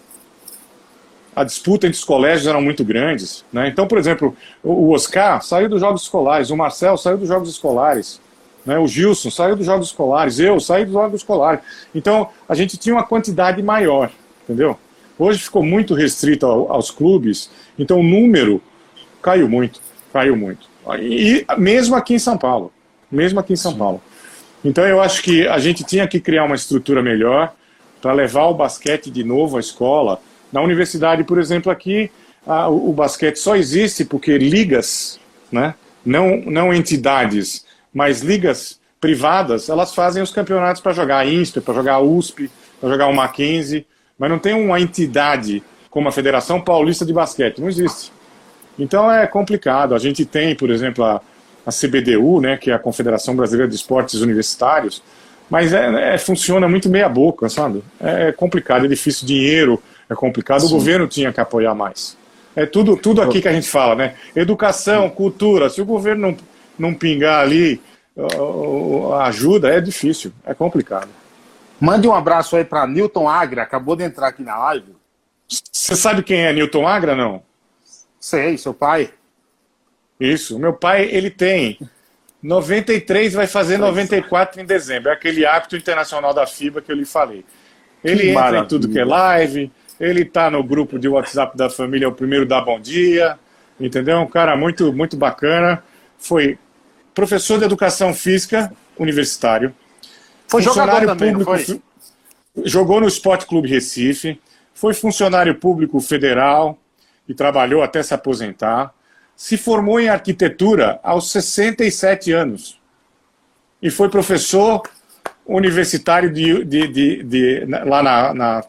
[1.37, 3.45] A disputa entre os colégios era muito grandes.
[3.53, 3.67] Né?
[3.67, 8.19] Então, por exemplo, o Oscar saiu dos jogos escolares, o Marcel saiu dos jogos escolares.
[8.65, 8.79] Né?
[8.79, 11.61] O Gilson saiu dos jogos escolares, eu saí dos jogos escolares.
[11.93, 14.09] Então, a gente tinha uma quantidade maior,
[14.43, 14.79] entendeu?
[15.19, 18.59] Hoje ficou muito restrito ao, aos clubes, então o número
[19.21, 19.79] caiu muito,
[20.11, 20.67] caiu muito.
[20.99, 22.71] E mesmo aqui em São Paulo,
[23.11, 23.77] mesmo aqui em São Sim.
[23.77, 24.01] Paulo.
[24.65, 27.53] Então eu acho que a gente tinha que criar uma estrutura melhor
[28.01, 30.19] para levar o basquete de novo à escola.
[30.51, 32.09] Na universidade, por exemplo, aqui
[32.45, 35.19] a, o, o basquete só existe porque ligas,
[35.51, 37.65] né, não, não entidades
[37.97, 42.47] mas ligas privadas, elas fazem os campeonatos para jogar a INSPE, para jogar a USP,
[42.79, 43.87] para jogar o Mackenzie,
[44.19, 48.11] mas não tem uma entidade como a Federação Paulista de Basquete, não existe.
[48.77, 49.95] Então é complicado.
[49.95, 51.19] A gente tem, por exemplo, a,
[51.65, 55.01] a CBDU, né, que é a Confederação Brasileira de Esportes Universitários,
[55.49, 57.83] mas é, é funciona muito meia boca, sabe?
[57.99, 60.67] É, é complicado, é difícil, dinheiro é complicado, Sim.
[60.67, 62.17] o governo tinha que apoiar mais.
[62.55, 64.15] É tudo, tudo aqui que a gente fala, né?
[64.35, 66.37] Educação, cultura, se o governo não
[66.77, 67.81] não pingar ali
[69.21, 71.09] ajuda, é difícil, é complicado.
[71.79, 74.95] Mande um abraço aí para Newton Agra, acabou de entrar aqui na live.
[75.47, 77.43] Você sabe quem é Newton Agra, não?
[78.19, 79.11] Sei, seu pai.
[80.19, 81.79] Isso, meu pai, ele tem
[82.41, 85.09] 93, vai fazer 94 em dezembro.
[85.09, 87.45] É aquele hábito internacional da FIBA que eu lhe falei.
[88.03, 88.63] Ele que entra maravilha.
[88.63, 92.13] em tudo que é live, ele está no grupo de WhatsApp da família, é o
[92.13, 93.37] primeiro da Bom Dia,
[93.79, 94.19] entendeu?
[94.19, 95.83] Um cara muito, muito bacana.
[96.17, 96.57] Foi
[97.13, 99.73] professor de educação física universitário.
[100.47, 101.81] Foi jogador também, público, foi?
[102.63, 104.39] Jogou no Esporte Clube Recife,
[104.73, 106.77] foi funcionário público federal
[107.27, 108.93] e trabalhou até se aposentar.
[109.35, 112.79] Se formou em arquitetura aos 67 anos
[113.81, 114.81] e foi professor
[115.45, 118.63] universitário de, de, de, de lá na, na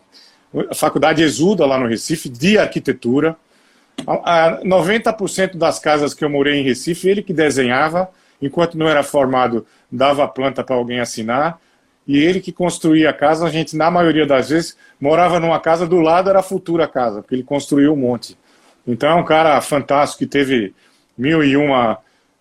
[0.74, 3.36] Faculdade Exuda, lá no Recife, de arquitetura.
[4.06, 8.08] A, 90% das casas que eu morei em Recife, ele que desenhava
[8.40, 11.60] enquanto não era formado, dava a planta para alguém assinar,
[12.06, 15.86] e ele que construía a casa, a gente, na maioria das vezes, morava numa casa,
[15.86, 18.36] do lado era a futura casa, porque ele construiu um monte.
[18.86, 20.74] Então é um cara fantástico que teve
[21.16, 21.98] mil e uma,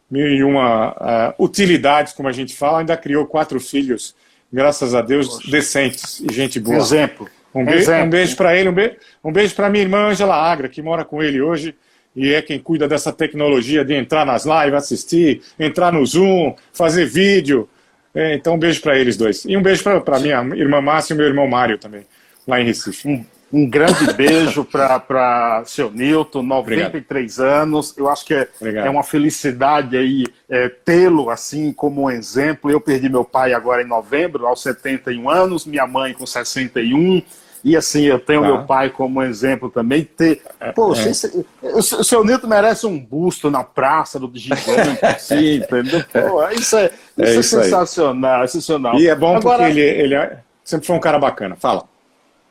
[0.09, 4.15] mil e uma uh, utilidades, como a gente fala, ainda criou quatro filhos,
[4.51, 5.51] graças a Deus, Poxa.
[5.51, 6.77] decentes e gente boa.
[6.77, 7.27] Exemplo.
[7.53, 8.05] Um, be Exemplo.
[8.05, 11.03] um beijo para ele, um, be um beijo para minha irmã Angela Agra, que mora
[11.03, 11.75] com ele hoje
[12.15, 17.05] e é quem cuida dessa tecnologia de entrar nas lives, assistir, entrar no Zoom, fazer
[17.05, 17.69] vídeo.
[18.13, 19.45] É, então, um beijo para eles dois.
[19.45, 22.05] E um beijo para minha irmã Márcia e meu irmão Mário também,
[22.47, 23.23] lá em Recife.
[23.51, 27.61] Um, grande beijo para seu Nilton, 93 Obrigado.
[27.61, 27.97] anos.
[27.97, 32.69] Eu acho que é, é uma felicidade aí é, tê-lo assim como um exemplo.
[32.69, 37.21] Eu perdi meu pai agora em novembro, aos 71 anos, minha mãe com 61
[37.63, 38.47] e assim, eu tenho tá.
[38.47, 40.03] meu pai como exemplo também.
[40.03, 41.11] Ter, é, poxa, é.
[41.11, 46.03] Esse, o seu Nilton merece um busto na praça do gigante, assim, entendeu?
[46.11, 48.99] Pô, isso é, isso é, é isso sensacional, é sensacional.
[48.99, 51.55] E é bom Agora, porque ele, ele é, sempre foi um cara bacana.
[51.55, 51.83] Fala.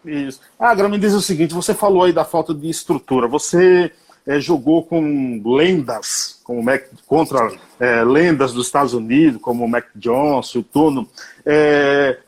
[0.07, 0.41] Isso.
[0.59, 3.27] Ah, Gra, me diz o seguinte: você falou aí da falta de estrutura.
[3.27, 3.93] Você
[4.27, 9.87] é, jogou com lendas, como Mac, contra é, lendas dos Estados Unidos, como o Mac
[9.95, 11.09] Johnson, o Tuno.
[11.45, 12.19] É,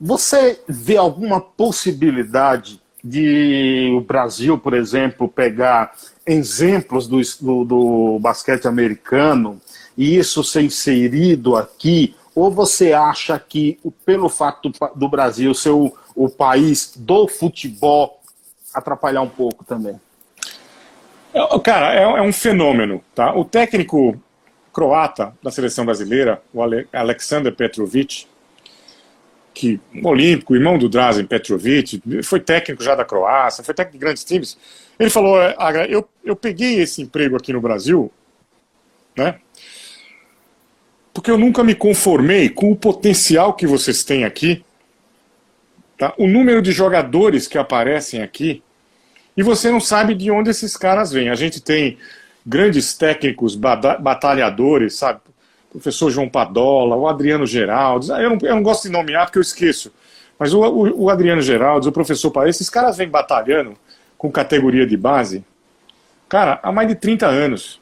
[0.00, 5.92] você vê alguma possibilidade de o Brasil, por exemplo, pegar
[6.26, 9.60] exemplos do, do, do, basquete americano
[9.96, 12.14] e isso ser inserido aqui?
[12.34, 18.20] Ou você acha que, pelo fato do, do Brasil ser o, o país do futebol,
[18.74, 19.98] atrapalhar um pouco também?
[21.32, 23.02] É, cara, é, é um fenômeno.
[23.14, 23.34] Tá?
[23.34, 24.20] O técnico
[24.70, 26.60] croata da seleção brasileira, o
[26.92, 28.26] Alexander Petrovic,
[29.54, 34.22] que olímpico, irmão do Drazen Petrovic, foi técnico já da Croácia, foi técnico de grandes
[34.22, 34.58] times.
[34.98, 35.38] Ele falou:
[35.88, 38.12] eu, eu peguei esse emprego aqui no Brasil,
[39.16, 39.40] né?
[41.14, 44.62] Porque eu nunca me conformei com o potencial que vocês têm aqui,
[46.00, 46.14] tá?
[46.16, 48.62] o número de jogadores que aparecem aqui,
[49.36, 51.28] e você não sabe de onde esses caras vêm.
[51.28, 51.98] A gente tem
[52.44, 55.20] grandes técnicos batalhadores, sabe?
[55.70, 59.42] professor João Padola, o Adriano Geraldes, eu não, eu não gosto de nomear porque eu
[59.42, 59.92] esqueço,
[60.36, 63.74] mas o, o, o Adriano Geraldes, o professor Paes, esses caras vêm batalhando
[64.18, 65.44] com categoria de base,
[66.28, 67.80] cara, há mais de 30 anos.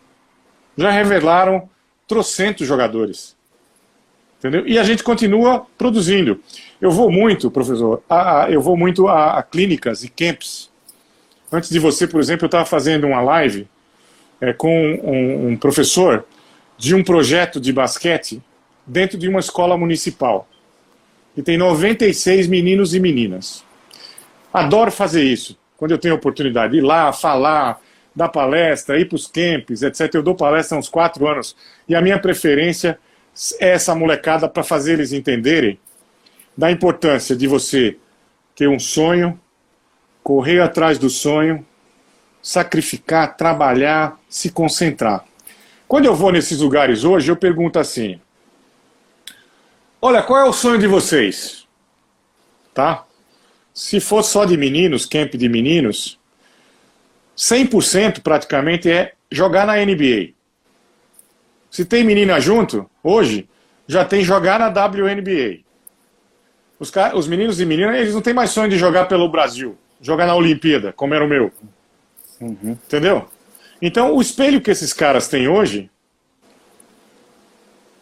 [0.77, 1.69] Já revelaram
[2.07, 3.35] trocentos jogadores.
[4.39, 4.67] Entendeu?
[4.67, 6.41] E a gente continua produzindo.
[6.81, 10.71] Eu vou muito, professor, a, a, eu vou muito a, a, clínicas e camps.
[11.51, 13.67] Antes de você, por exemplo, eu estava fazendo uma live
[14.41, 16.25] é, com um, um professor
[16.77, 18.41] de um projeto de basquete
[18.87, 20.49] dentro de uma escola municipal.
[21.37, 23.65] E tem 96 meninos e meninas.
[24.53, 25.59] Adoro fazer isso.
[25.77, 27.81] Quando eu tenho oportunidade de ir lá, falar,
[28.15, 30.15] dar palestra, ir para os camps, etc.
[30.15, 31.57] Eu dou palestra há uns quatro anos.
[31.89, 32.99] E a minha preferência
[33.61, 35.79] essa molecada para fazer eles entenderem
[36.57, 37.97] da importância de você
[38.57, 39.41] ter um sonho,
[40.23, 41.65] correr atrás do sonho,
[42.43, 45.25] sacrificar, trabalhar, se concentrar.
[45.87, 48.21] Quando eu vou nesses lugares hoje, eu pergunto assim:
[50.03, 51.67] Olha, qual é o sonho de vocês?
[52.75, 53.05] Tá?
[53.73, 56.19] Se for só de meninos, camp de meninos,
[57.37, 60.38] 100% praticamente é jogar na NBA.
[61.71, 63.49] Se tem menina junto, hoje,
[63.87, 65.61] já tem jogar na WNBA.
[66.79, 70.27] Os, os meninos e meninas, eles não têm mais sonho de jogar pelo Brasil, jogar
[70.27, 71.53] na Olimpíada, como era o meu.
[72.41, 72.73] Uhum.
[72.87, 73.29] Entendeu?
[73.81, 75.91] Então, o espelho que esses caras têm hoje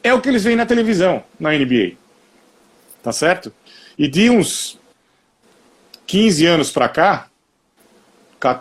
[0.03, 1.93] é o que eles veem na televisão, na NBA.
[3.03, 3.53] Tá certo?
[3.99, 4.79] E de uns
[6.07, 7.29] 15 anos para cá,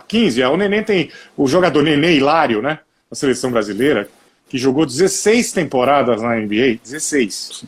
[0.08, 2.80] 15, o Neném tem o jogador Neném Hilário, né?
[3.10, 4.08] Na seleção brasileira,
[4.48, 7.64] que jogou 16 temporadas na NBA, 16.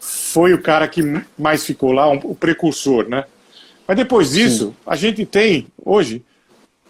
[0.00, 1.02] Foi o cara que
[1.38, 3.24] mais ficou lá, um, o precursor, né?
[3.86, 4.74] Mas depois disso, Sim.
[4.86, 6.22] a gente tem hoje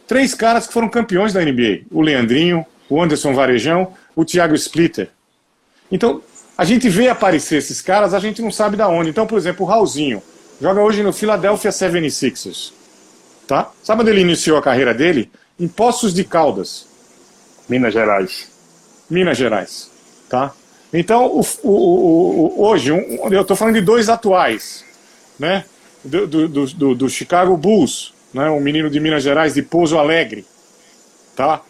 [0.07, 5.11] três caras que foram campeões da NBA: o Leandrinho, o Anderson Varejão, o Thiago Splitter.
[5.91, 6.23] Então,
[6.57, 9.11] a gente vê aparecer esses caras, a gente não sabe da onde.
[9.11, 10.23] Então, por exemplo, o Raulzinho
[10.61, 12.73] joga hoje no Philadelphia 76ers.
[13.47, 13.71] Tá?
[13.83, 15.31] Sabe onde ele iniciou a carreira dele?
[15.59, 16.87] Em Poços de Caldas.
[17.69, 18.52] Minas Gerais.
[19.13, 19.91] Minas Gerais.
[20.29, 20.53] Tá?
[20.93, 24.85] Então, o, o, o, hoje, um, eu estou falando de dois atuais,
[25.39, 25.65] né?
[26.05, 30.45] Do, do, do, do Chicago Bulls, né, um menino de Minas Gerais, de Pouso Alegre,
[31.37, 31.61] tá?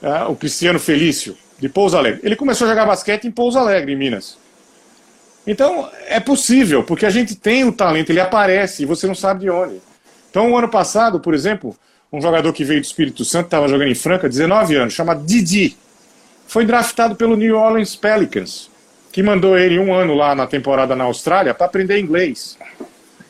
[0.00, 2.20] É, o Cristiano Felício, de Pouso Alegre.
[2.22, 4.38] Ele começou a jogar basquete em Pouso Alegre, em Minas.
[5.46, 9.40] Então, é possível, porque a gente tem o talento, ele aparece e você não sabe
[9.40, 9.82] de onde.
[10.30, 11.76] Então, o ano passado, por exemplo,
[12.12, 15.76] um jogador que veio do Espírito Santo, estava jogando em Franca, 19 anos, chamado Didi,
[16.48, 18.70] foi draftado pelo New Orleans Pelicans,
[19.12, 22.58] que mandou ele um ano lá na temporada na Austrália para aprender inglês.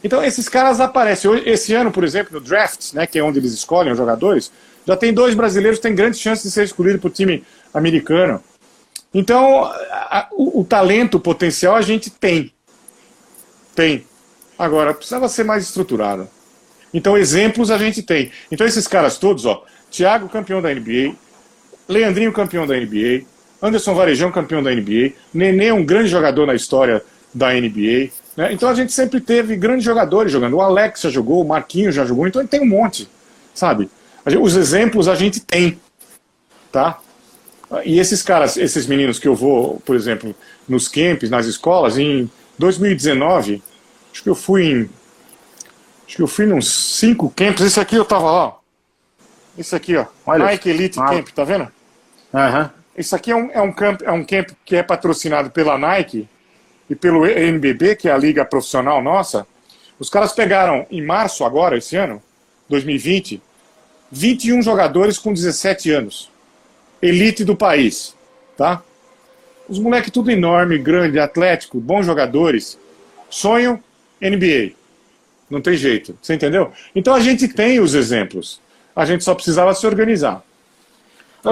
[0.03, 1.43] Então, esses caras aparecem.
[1.45, 4.53] Esse ano, por exemplo, no draft, né, que é onde eles escolhem os jogadores,
[4.87, 8.43] já tem dois brasileiros que têm grandes chances de ser escolhidos para o time americano.
[9.13, 12.53] Então, a, o, o, talento, o potencial a gente tem.
[13.75, 14.07] Tem.
[14.57, 16.29] Agora, precisava ser mais estruturado.
[16.95, 18.31] Então, exemplos a gente tem.
[18.51, 21.17] Então, esses caras todos, ó, Thiago, campeão da NBA,
[21.89, 23.25] Leandrinho, campeão da NBA,
[23.63, 28.53] Anderson Varejão, campeão da NBA, Nenê, um grande jogador na história da NBA, né?
[28.53, 30.55] Então a gente sempre teve grandes jogadores jogando.
[30.55, 33.09] O Alex já jogou, o Marquinhos já jogou, então tem um monte,
[33.55, 33.91] sabe?
[34.41, 35.81] Os exemplos a gente tem,
[36.71, 37.01] tá?
[37.85, 40.35] E esses caras, esses meninos que eu vou, por exemplo,
[40.69, 43.63] nos camps, nas escolas, em 2019,
[44.13, 44.91] acho que eu fui em.
[46.07, 47.61] Acho que eu fui nos cinco camps.
[47.61, 48.59] Esse aqui eu tava lá, ó.
[49.59, 50.07] Esse aqui, ó.
[50.25, 50.45] Olha.
[50.47, 51.09] Nike Elite ah.
[51.09, 51.69] Camp, tá vendo?
[52.33, 52.71] Uhum.
[52.97, 56.29] Esse aqui é um, é, um camp, é um camp que é patrocinado pela Nike
[56.91, 59.47] e pelo NBB, que é a liga profissional nossa,
[59.99, 62.23] os caras pegaram em março agora, esse ano,
[62.69, 63.43] 2020,
[64.11, 66.31] 21 jogadores com 17 anos.
[67.03, 68.15] Elite do país,
[68.57, 68.83] tá?
[69.69, 72.79] Os moleques tudo enorme, grande, atlético, bons jogadores.
[73.29, 73.83] Sonho
[74.21, 74.73] NBA.
[75.51, 76.73] Não tem jeito, você entendeu?
[76.95, 78.61] Então a gente tem os exemplos.
[78.95, 80.43] A gente só precisava se organizar.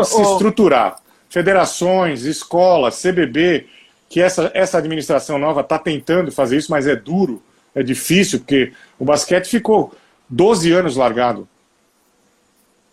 [0.05, 1.01] Se estruturar.
[1.29, 3.67] Federações, escolas, CBB,
[4.09, 7.43] que essa, essa administração nova está tentando fazer isso, mas é duro,
[7.75, 9.95] é difícil, porque o basquete ficou
[10.29, 11.49] 12 anos largado.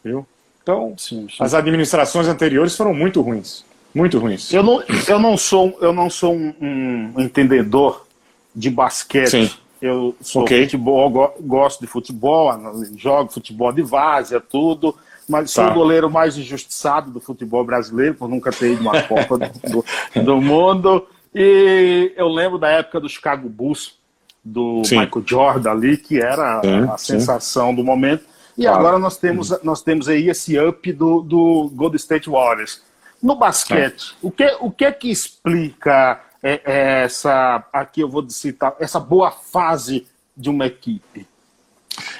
[0.03, 0.25] Viu?
[0.61, 1.43] Então, sim, sim.
[1.43, 3.63] as administrações anteriores foram muito ruins.
[3.93, 4.51] Muito ruins.
[4.51, 8.07] Eu não, eu não sou, eu não sou um, um entendedor
[8.55, 9.29] de basquete.
[9.29, 9.51] Sim.
[9.81, 10.63] Eu sou okay.
[10.63, 12.49] futebol, gosto de futebol,
[12.95, 14.95] jogo futebol de várzea, tudo,
[15.27, 15.71] mas sou tá.
[15.71, 20.41] o goleiro mais injustiçado do futebol brasileiro, por nunca ter ido uma Copa do, do,
[20.41, 21.07] mundo.
[21.33, 23.97] E eu lembro da época do Chicago Bulls,
[24.43, 24.99] do sim.
[24.99, 28.23] Michael Jordan ali, que era sim, a sensação do momento.
[28.57, 28.79] E claro.
[28.79, 32.81] agora nós temos, nós temos aí esse up do, do Golden State Warriors.
[33.21, 38.29] No basquete, o que, o que é que explica é, é essa, aqui eu vou
[38.29, 40.05] citar, essa boa fase
[40.35, 41.25] de uma equipe?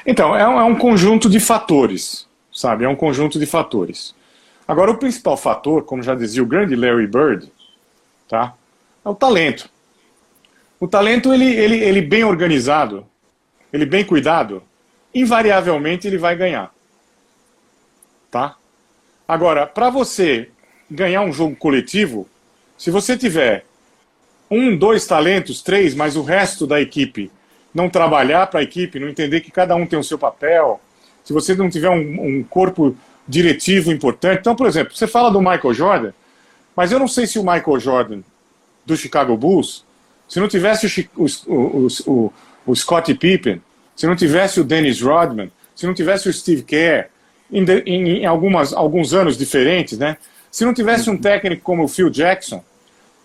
[0.06, 2.86] Então, é um, é um conjunto de fatores, sabe?
[2.86, 4.16] É um conjunto de fatores.
[4.68, 7.52] Agora, o principal fator, como já dizia o grande Larry Bird,
[8.28, 8.54] tá?
[9.04, 9.70] É o talento.
[10.80, 13.06] O talento, ele, ele, ele bem organizado,
[13.72, 14.64] ele bem cuidado,
[15.14, 16.74] invariavelmente ele vai ganhar.
[18.30, 18.56] Tá?
[19.28, 20.50] Agora, para você
[20.90, 22.28] ganhar um jogo coletivo,
[22.78, 23.66] se você tiver
[24.50, 27.32] um, dois talentos, três, mas o resto da equipe
[27.74, 30.80] não trabalhar para a equipe, não entender que cada um tem o seu papel,
[31.24, 32.96] se você não tiver um, um, corpo
[33.28, 34.40] diretivo importante.
[34.40, 36.12] Então, por exemplo, você fala do Michael Jordan,
[36.76, 38.20] mas eu não sei se o Michael Jordan
[38.86, 39.86] do Chicago Bulls,
[40.28, 42.34] se não tivesse o, o, o,
[42.66, 43.62] o Scottie Pippen,
[43.96, 47.08] se não tivesse o Dennis Rodman, se não tivesse o Steve Kerr,
[47.52, 50.18] em, em, em algumas, alguns anos diferentes, né?
[50.52, 52.64] Se não tivesse um técnico como o Phil Jackson,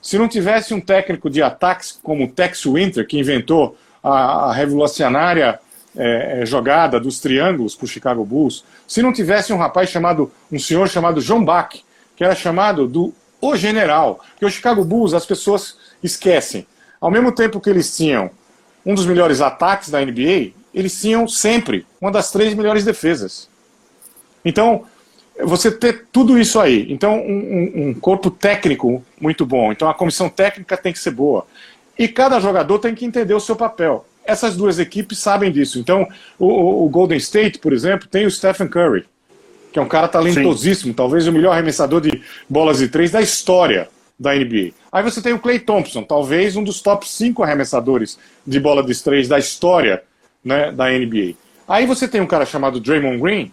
[0.01, 4.53] se não tivesse um técnico de ataques como o Tex Winter, que inventou a, a
[4.53, 5.59] revolucionária
[5.99, 10.31] é, é jogada dos triângulos para o Chicago Bulls, se não tivesse um rapaz chamado,
[10.51, 11.75] um senhor chamado John Bach,
[12.17, 16.67] que era chamado do o general, que o Chicago Bulls as pessoas esquecem.
[17.01, 18.31] Ao mesmo tempo que eles tinham
[18.85, 23.49] um dos melhores ataques da NBA, eles tinham sempre uma das três melhores defesas.
[24.45, 24.85] Então,
[25.45, 26.87] você ter tudo isso aí.
[26.91, 29.71] Então, um, um, corpo técnico muito bom.
[29.71, 31.47] Então, a comissão técnica tem que ser boa.
[31.99, 34.05] E cada jogador tem que entender o seu papel.
[34.29, 35.79] Essas duas equipes sabem disso.
[35.79, 36.07] Então,
[36.39, 39.07] o, o Golden State, por exemplo, tem o Stephen Curry,
[39.73, 40.97] que é um cara talentosíssimo, Sim.
[40.97, 44.73] talvez o melhor arremessador de bolas de três da história da NBA.
[44.93, 49.03] Aí você tem o Clay Thompson, talvez um dos top 5 arremessadores de bola de
[49.03, 50.03] três da história
[50.45, 51.35] né, da NBA.
[51.67, 53.53] Aí você tem um cara chamado Draymond Green,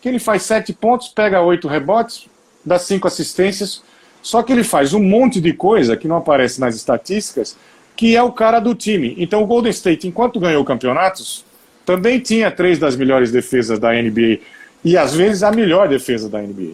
[0.00, 2.28] que ele faz sete pontos, pega oito rebotes,
[2.64, 3.82] dá cinco assistências,
[4.22, 7.56] só que ele faz um monte de coisa que não aparece nas estatísticas,
[7.96, 9.14] que é o cara do time.
[9.18, 11.44] Então o Golden State, enquanto ganhou campeonatos,
[11.84, 14.40] também tinha três das melhores defesas da NBA
[14.84, 16.72] e às vezes a melhor defesa da NBA.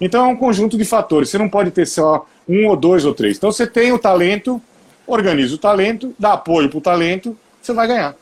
[0.00, 1.30] Então é um conjunto de fatores.
[1.30, 3.36] Você não pode ter só um ou dois ou três.
[3.36, 4.60] Então você tem o talento,
[5.06, 8.14] organiza o talento, dá apoio para o talento, você vai ganhar.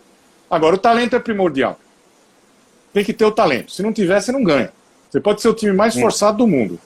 [0.51, 1.78] Agora o talento é primordial
[2.95, 3.72] tem que ter o talento.
[3.72, 4.72] Se não tiver, você não ganha.
[5.11, 6.78] Você pode ser o time mais forçado do mundo.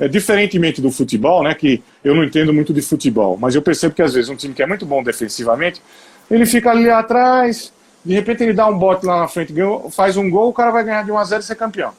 [0.00, 3.94] É, diferentemente do futebol, né, que eu não entendo muito de futebol, mas eu percebo
[3.94, 5.82] que às vezes um time que é muito bom defensivamente,
[6.30, 7.72] ele fica ali atrás,
[8.04, 9.52] de repente ele dá um bote lá na frente,
[9.90, 11.92] faz um gol, o cara vai ganhar de 1 a 0 e ser campeão.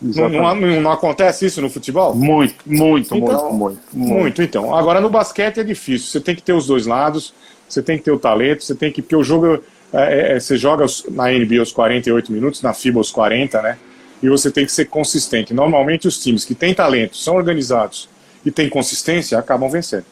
[0.00, 2.14] Não, não, não, não, acontece isso no futebol?
[2.14, 4.42] Muito, muito, então, muito, muito, muito.
[4.42, 4.74] então.
[4.74, 6.08] Agora no basquete é difícil.
[6.08, 7.32] Você tem que ter os dois lados,
[7.66, 9.00] você tem que ter o talento, você tem que.
[9.00, 9.58] Porque o jogo
[9.92, 13.78] é, é, é, você joga na NBA os 48 minutos, na FIBA os 40, né?
[14.26, 15.54] E você tem que ser consistente.
[15.54, 18.08] Normalmente os times que têm talento, são organizados
[18.44, 20.04] e têm consistência, acabam vencendo.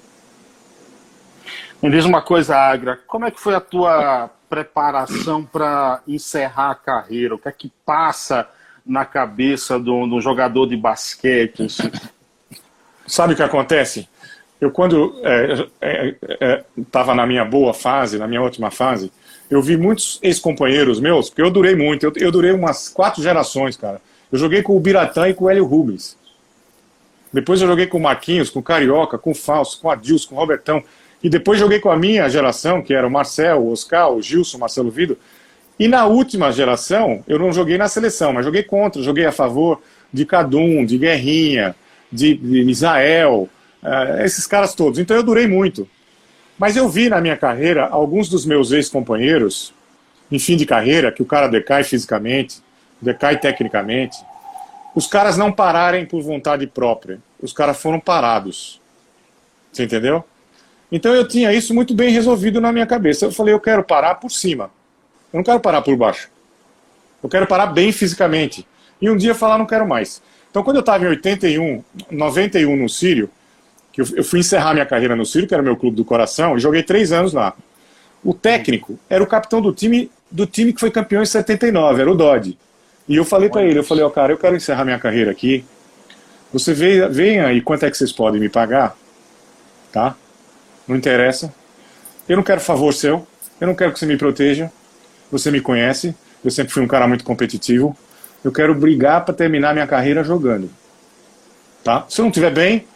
[1.82, 6.74] Me diz uma coisa, Agra, como é que foi a tua preparação para encerrar a
[6.76, 7.34] carreira?
[7.34, 8.48] O que é que passa
[8.86, 11.66] na cabeça de um, jogador de basquete?
[13.08, 14.08] Sabe o que acontece?
[14.60, 15.12] Eu, quando
[16.76, 19.10] estava é, é, é na minha boa fase, na minha última fase,
[19.54, 23.76] eu vi muitos ex-companheiros meus, porque eu durei muito, eu, eu, durei umas quatro gerações,
[23.76, 24.00] cara.
[24.32, 26.18] Eu joguei com o Biratã e com o Hélio Rubens.
[27.32, 30.30] Depois eu joguei com o Marquinhos, com o Carioca, com o Falso, com o Adilson,
[30.30, 30.82] com o Robertão.
[31.22, 34.56] E depois joguei com a minha geração, que era o Marcel, o Oscar, o Gilson,
[34.56, 35.16] o Marcelo Vido.
[35.78, 39.80] E na última geração, eu não joguei na seleção, mas joguei contra, joguei a favor
[40.12, 41.76] de Cadum, de Guerrinha,
[42.10, 43.48] de, de Israel,
[43.84, 44.98] uh, esses caras todos.
[44.98, 45.88] Então eu durei muito.
[46.58, 49.74] Mas eu vi na minha carreira alguns dos meus ex-companheiros,
[50.30, 52.62] em fim de carreira, que o cara decai fisicamente,
[53.00, 54.16] decai tecnicamente,
[54.94, 57.18] os caras não pararem por vontade própria.
[57.42, 58.80] Os caras foram parados.
[59.72, 60.24] Você entendeu?
[60.90, 63.24] Então eu tinha isso muito bem resolvido na minha cabeça.
[63.24, 64.70] Eu falei, eu quero parar por cima.
[65.32, 66.30] Eu não quero parar por baixo.
[67.20, 68.66] Eu quero parar bem fisicamente.
[69.00, 70.22] E um dia falar, não quero mais.
[70.48, 71.82] Então quando eu estava em 81,
[72.12, 73.28] 91 no Sírio,
[73.94, 76.60] que eu, fui encerrar minha carreira no Ciro, que era meu clube do coração, e
[76.60, 77.54] joguei três anos lá.
[78.24, 82.10] O técnico era o capitão do time do time que foi campeão em 79, era
[82.10, 82.58] o Dodge.
[83.08, 85.30] E eu falei para ele, eu falei, ó, oh, cara, eu quero encerrar minha carreira
[85.30, 85.64] aqui.
[86.52, 88.96] Você venha, venha e quanto é que vocês podem me pagar?
[89.92, 90.16] Tá?
[90.88, 91.54] Não interessa.
[92.28, 93.24] Eu não quero favor seu.
[93.60, 94.72] Eu não quero que você me proteja.
[95.30, 96.16] Você me conhece.
[96.44, 97.96] Eu sempre fui um cara muito competitivo.
[98.42, 100.68] Eu quero brigar para terminar minha carreira jogando.
[101.84, 102.04] Tá?
[102.08, 102.86] Se eu não estiver bem,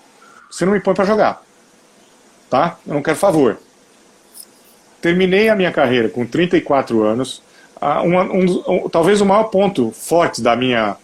[0.51, 1.43] você não me põe para jogar.
[2.49, 2.79] Tá?
[2.87, 3.59] Eu não quero favor.
[5.01, 7.43] Terminei a minha carreira com 34 anos.
[7.81, 10.97] Um, um, um, talvez o maior ponto forte da minha,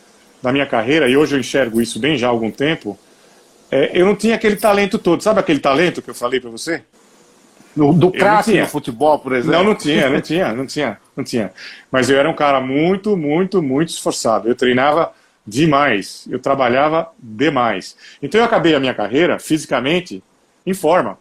[0.42, 2.98] da minha carreira, e hoje eu enxergo isso bem já há algum tempo,
[3.70, 5.22] é, eu não tinha aquele talento todo.
[5.22, 6.82] Sabe aquele talento que eu falei para você?
[7.76, 9.58] No, do craque no futebol, por exemplo?
[9.58, 11.52] Não, não tinha, não tinha, não tinha, não tinha.
[11.90, 14.48] Mas eu era um cara muito, muito, muito esforçado.
[14.48, 15.12] Eu treinava
[15.46, 17.96] demais, eu trabalhava demais.
[18.22, 20.22] Então eu acabei a minha carreira fisicamente
[20.64, 21.18] em forma.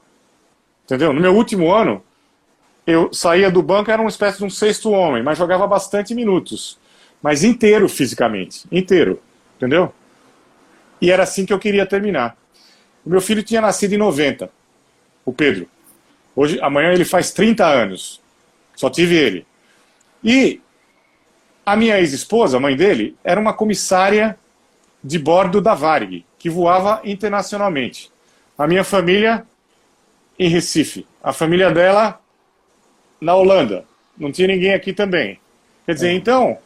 [0.85, 1.13] Entendeu?
[1.13, 2.03] No meu último ano,
[2.85, 6.77] eu saía do banco, era uma espécie de um sexto homem, mas jogava bastante minutos.
[7.21, 9.21] Mas inteiro fisicamente, inteiro.
[9.57, 9.93] Entendeu?
[10.99, 12.37] E era assim que eu queria terminar.
[13.05, 14.49] O meu filho tinha nascido em 90,
[15.25, 15.67] o Pedro.
[16.35, 18.21] Hoje, amanhã ele faz 30 anos.
[18.75, 19.45] Só tive ele.
[20.23, 20.61] E
[21.65, 24.37] a minha ex-esposa, a mãe dele, era uma comissária
[25.03, 28.11] de bordo da Varig, que voava internacionalmente.
[28.57, 29.45] A minha família
[30.37, 31.05] em Recife.
[31.23, 32.19] A família dela
[33.19, 33.85] na Holanda.
[34.17, 35.39] Não tinha ninguém aqui também.
[35.85, 36.13] Quer dizer, é.
[36.13, 36.57] então,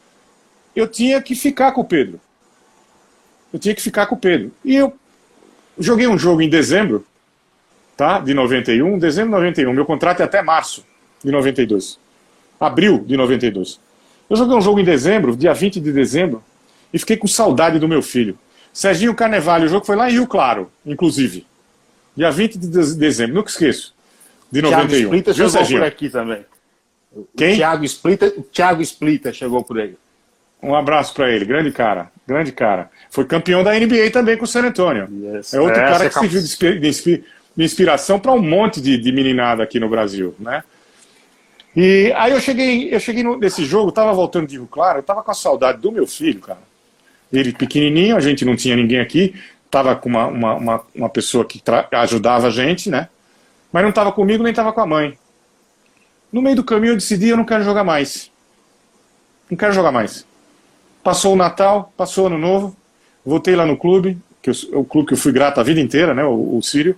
[0.76, 2.20] eu tinha que ficar com o Pedro.
[3.54, 4.52] Eu tinha que ficar com o Pedro.
[4.64, 4.94] E eu
[5.80, 7.06] joguei um jogo em dezembro,
[7.96, 8.20] tá?
[8.20, 9.74] De 91, dezembro de 91.
[9.74, 10.86] Meu contrato é até março
[11.24, 12.00] de 92.
[12.60, 13.80] Abril de 92.
[14.30, 16.44] Eu joguei um jogo em dezembro, dia 20 de dezembro,
[16.94, 18.38] e fiquei com saudade do meu filho.
[18.74, 21.46] Serginho Carnevale, o jogo foi lá em Rio Claro, inclusive.
[22.16, 23.94] Dia 20 de dezembro, nunca esqueço.
[24.52, 24.70] De 91.
[24.70, 25.80] Thiago Splitter chegou Serginho?
[25.80, 26.46] por aqui também.
[27.36, 27.54] Quem?
[27.54, 29.96] O Thiago Splitter, o Thiago Splitter chegou por aí.
[30.62, 32.90] Um abraço para ele, grande cara, grande cara.
[33.10, 35.08] Foi campeão da NBA também com o San Antonio.
[35.12, 35.54] Yes.
[35.54, 37.24] É outro é, cara que serviu de,
[37.56, 40.64] de inspiração para um monte de, de meninada aqui no Brasil, né?
[41.80, 45.22] E aí eu cheguei, eu cheguei nesse jogo, tava voltando de Rio Claro, eu tava
[45.22, 46.58] com a saudade do meu filho, cara.
[47.32, 49.36] Ele pequenininho, a gente não tinha ninguém aqui,
[49.70, 51.62] tava com uma, uma, uma, uma pessoa que
[51.92, 53.10] ajudava a gente, né?
[53.72, 55.20] Mas não tava comigo nem tava com a mãe.
[56.32, 58.32] No meio do caminho eu decidi, eu não quero jogar mais.
[59.48, 60.26] Não quero jogar mais.
[61.04, 62.76] Passou o Natal, passou o Ano Novo,
[63.24, 66.16] voltei lá no clube, que eu, o clube que eu fui grato a vida inteira,
[66.16, 66.98] né, o, o Sírio.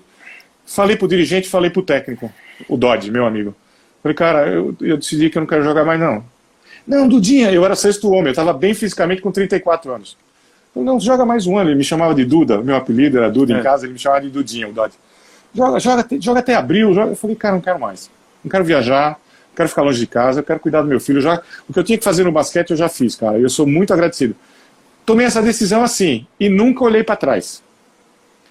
[0.65, 2.31] Falei pro dirigente, falei pro técnico,
[2.69, 3.53] o Dodge, meu amigo.
[4.01, 6.23] Falei, cara, eu, eu decidi que eu não quero jogar mais não.
[6.87, 10.17] Não, Dudinha, eu era sexto homem, eu estava bem fisicamente com 34 anos.
[10.73, 11.69] Falei, não, joga mais um ano.
[11.69, 13.59] Ele me chamava de Duda, meu apelido era Duda é.
[13.59, 14.95] em casa, ele me chamava de Dudinha, o Dodge.
[15.53, 16.93] Joga, joga, joga até abril.
[16.93, 17.11] Joga.
[17.11, 18.09] Eu falei, cara, não quero mais.
[18.43, 19.19] Não quero viajar,
[19.55, 21.19] quero ficar longe de casa, eu quero cuidar do meu filho.
[21.21, 23.37] Já, o que eu tinha que fazer no basquete eu já fiz, cara.
[23.37, 24.35] Eu sou muito agradecido.
[25.05, 27.61] Tomei essa decisão assim e nunca olhei para trás.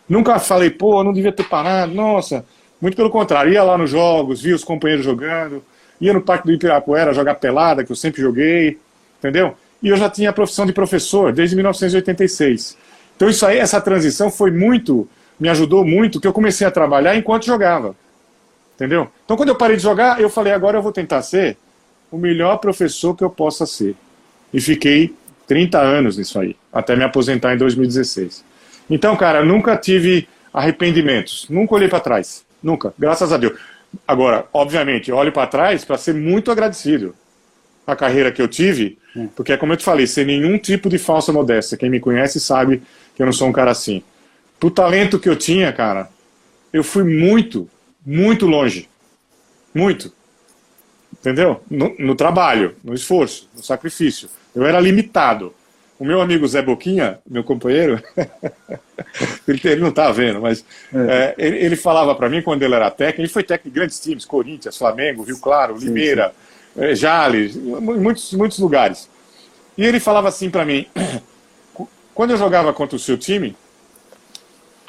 [0.08, 2.44] Nunca falei, pô, eu não devia ter parado, nossa.
[2.80, 5.62] Muito pelo contrário, ia lá nos jogos, via os companheiros jogando,
[6.00, 8.78] ia no Parque do Ibirapuera jogar pelada, que eu sempre joguei,
[9.18, 9.56] entendeu?
[9.82, 12.76] E eu já tinha a profissão de professor desde 1986.
[13.16, 15.08] Então isso aí, essa transição foi muito,
[15.38, 17.96] me ajudou muito, que eu comecei a trabalhar enquanto jogava.
[18.76, 19.08] Entendeu?
[19.24, 21.56] Então, quando eu parei de jogar, eu falei, agora eu vou tentar ser
[22.12, 23.96] o melhor professor que eu possa ser.
[24.54, 25.12] E fiquei
[25.48, 28.44] 30 anos nisso aí, até me aposentar em 2016.
[28.88, 33.58] Então, cara, nunca tive arrependimentos, nunca olhei para trás, nunca, graças a Deus.
[34.06, 37.14] Agora, obviamente, olho para trás para ser muito agradecido
[37.86, 39.28] à carreira que eu tive, hum.
[39.34, 41.78] porque, como eu te falei, sem nenhum tipo de falsa modéstia.
[41.78, 42.82] Quem me conhece sabe
[43.14, 44.02] que eu não sou um cara assim.
[44.60, 46.10] Pro talento que eu tinha, cara,
[46.72, 47.68] eu fui muito,
[48.04, 48.88] muito longe.
[49.74, 50.12] Muito.
[51.12, 51.62] Entendeu?
[51.70, 54.28] No, no, trabalho, no esforço, no sacrifício.
[54.54, 55.54] Eu era limitado.
[55.98, 58.00] O meu amigo Zé Boquinha, meu companheiro,
[59.48, 60.98] ele, não está vendo, mas é.
[60.98, 63.98] É, ele, ele, falava para mim quando ele era técnico, ele foi técnico de grandes
[63.98, 66.32] times, Corinthians, Flamengo, Rio Claro, Limeira,
[66.76, 66.84] sim.
[66.84, 69.10] É, Jales, muitos, muitos lugares.
[69.76, 70.86] E ele falava assim para mim,
[72.14, 73.56] quando eu jogava contra o seu time,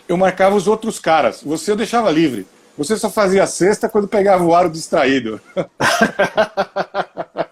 [0.08, 2.46] eu marcava os outros caras, você eu deixava livre.
[2.78, 5.42] Você só fazia cesta quando pegava o aro distraído.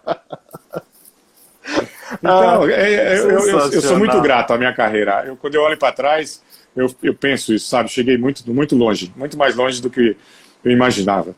[2.20, 5.24] então, ah, é, é, eu, eu, eu, sou muito grato à minha carreira.
[5.26, 6.41] Eu, quando eu olho para trás,
[6.76, 7.89] eu, eu penso isso, sabe?
[7.89, 10.15] Cheguei muito, muito longe, muito mais longe do que
[10.63, 11.36] eu imaginava.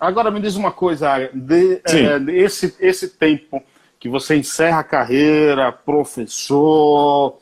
[0.00, 3.62] Agora me diz uma coisa, de, é, esse, esse tempo
[3.98, 7.36] que você encerra a carreira, professor,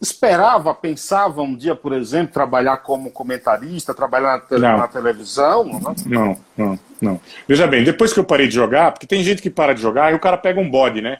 [0.00, 5.64] esperava, pensava um dia, por exemplo, trabalhar como comentarista, trabalhar na, te na televisão?
[5.64, 5.94] Não?
[6.06, 7.20] não, não, não.
[7.46, 10.12] Veja bem, depois que eu parei de jogar, porque tem gente que para de jogar
[10.12, 11.18] e o cara pega um bode, né?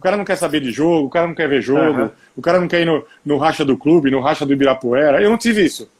[0.00, 2.10] O cara não quer saber de jogo, o cara não quer ver jogo, uhum.
[2.34, 5.20] o cara não quer ir no, no racha do clube, no racha do Ibirapuera.
[5.20, 5.90] Eu não tive isso.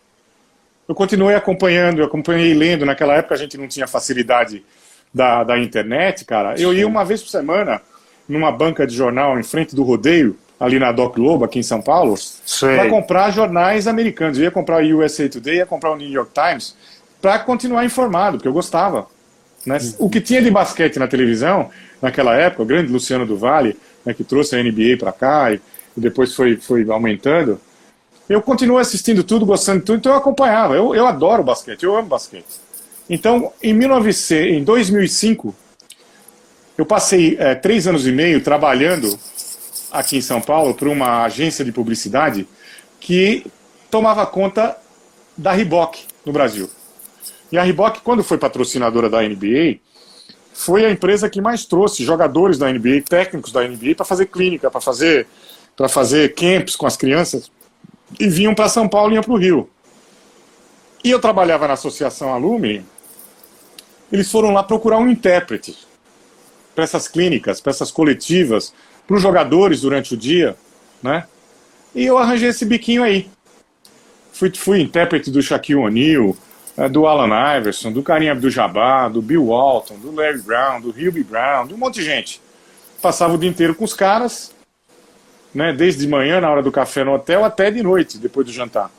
[0.89, 2.87] Eu continuei acompanhando, eu acompanhei lendo.
[2.87, 4.65] Naquela época a gente não tinha facilidade
[5.13, 6.59] da, da internet, cara.
[6.59, 7.83] Eu ia uma vez por semana
[8.27, 11.83] numa banca de jornal em frente do rodeio, ali na Doc Lobo, aqui em São
[11.83, 12.15] Paulo,
[12.59, 14.39] para comprar jornais americanos.
[14.39, 16.75] Eu ia comprar o USA Today, ia comprar o New York Times,
[17.21, 19.07] para continuar informado, porque eu gostava.
[19.67, 19.77] Né?
[19.99, 21.71] O que tinha de basquete na televisão,
[22.01, 25.61] naquela época, o grande Luciano do Vale, né, que trouxe a NBA para cá e,
[25.97, 27.61] e, depois foi, foi aumentando,
[28.29, 30.75] eu continuo assistindo tudo, gostando de tudo, então eu acompanhava.
[30.75, 32.47] Eu, eu adoro basquete, eu amo basquete.
[33.09, 35.53] Então, em, 1900, em 2005,
[36.79, 39.19] eu passei é, três anos e meio trabalhando
[39.91, 42.47] aqui em São Paulo para uma agência de publicidade
[43.01, 43.45] que
[43.91, 44.77] tomava conta
[45.37, 46.71] da Reebok no Brasil.
[47.51, 49.81] E a Reebok, quando foi patrocinadora da NBA,
[50.53, 54.71] foi a empresa que mais trouxe jogadores da NBA, técnicos da NBA, para fazer clínica,
[54.71, 55.27] para fazer,
[55.89, 57.51] fazer camps com as crianças.
[58.19, 59.71] E vinham para São Paulo e iam para o Rio.
[61.03, 62.85] E eu trabalhava na Associação Alumni.
[64.13, 65.77] Eles foram lá procurar um intérprete
[66.75, 68.75] para essas clínicas, para essas coletivas,
[69.07, 70.57] para os jogadores durante o dia,
[71.03, 71.27] né?
[71.95, 73.29] E eu arranjei esse biquinho aí.
[74.33, 76.37] Fui, fui intérprete do Shaquille O'Neal,
[76.91, 81.67] do Alan Iverson, do Karim Abdul-Jabbar, do Bill Walton, do Larry Brown, do Hubie Brown,
[81.67, 82.41] de um monte de gente.
[83.03, 84.55] Passava o dia inteiro com os caras,
[85.55, 88.53] né, desde de manhã, na hora do café no hotel, até de noite, depois do
[88.53, 88.91] jantar.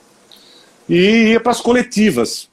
[0.88, 2.49] E ia para as coletivas.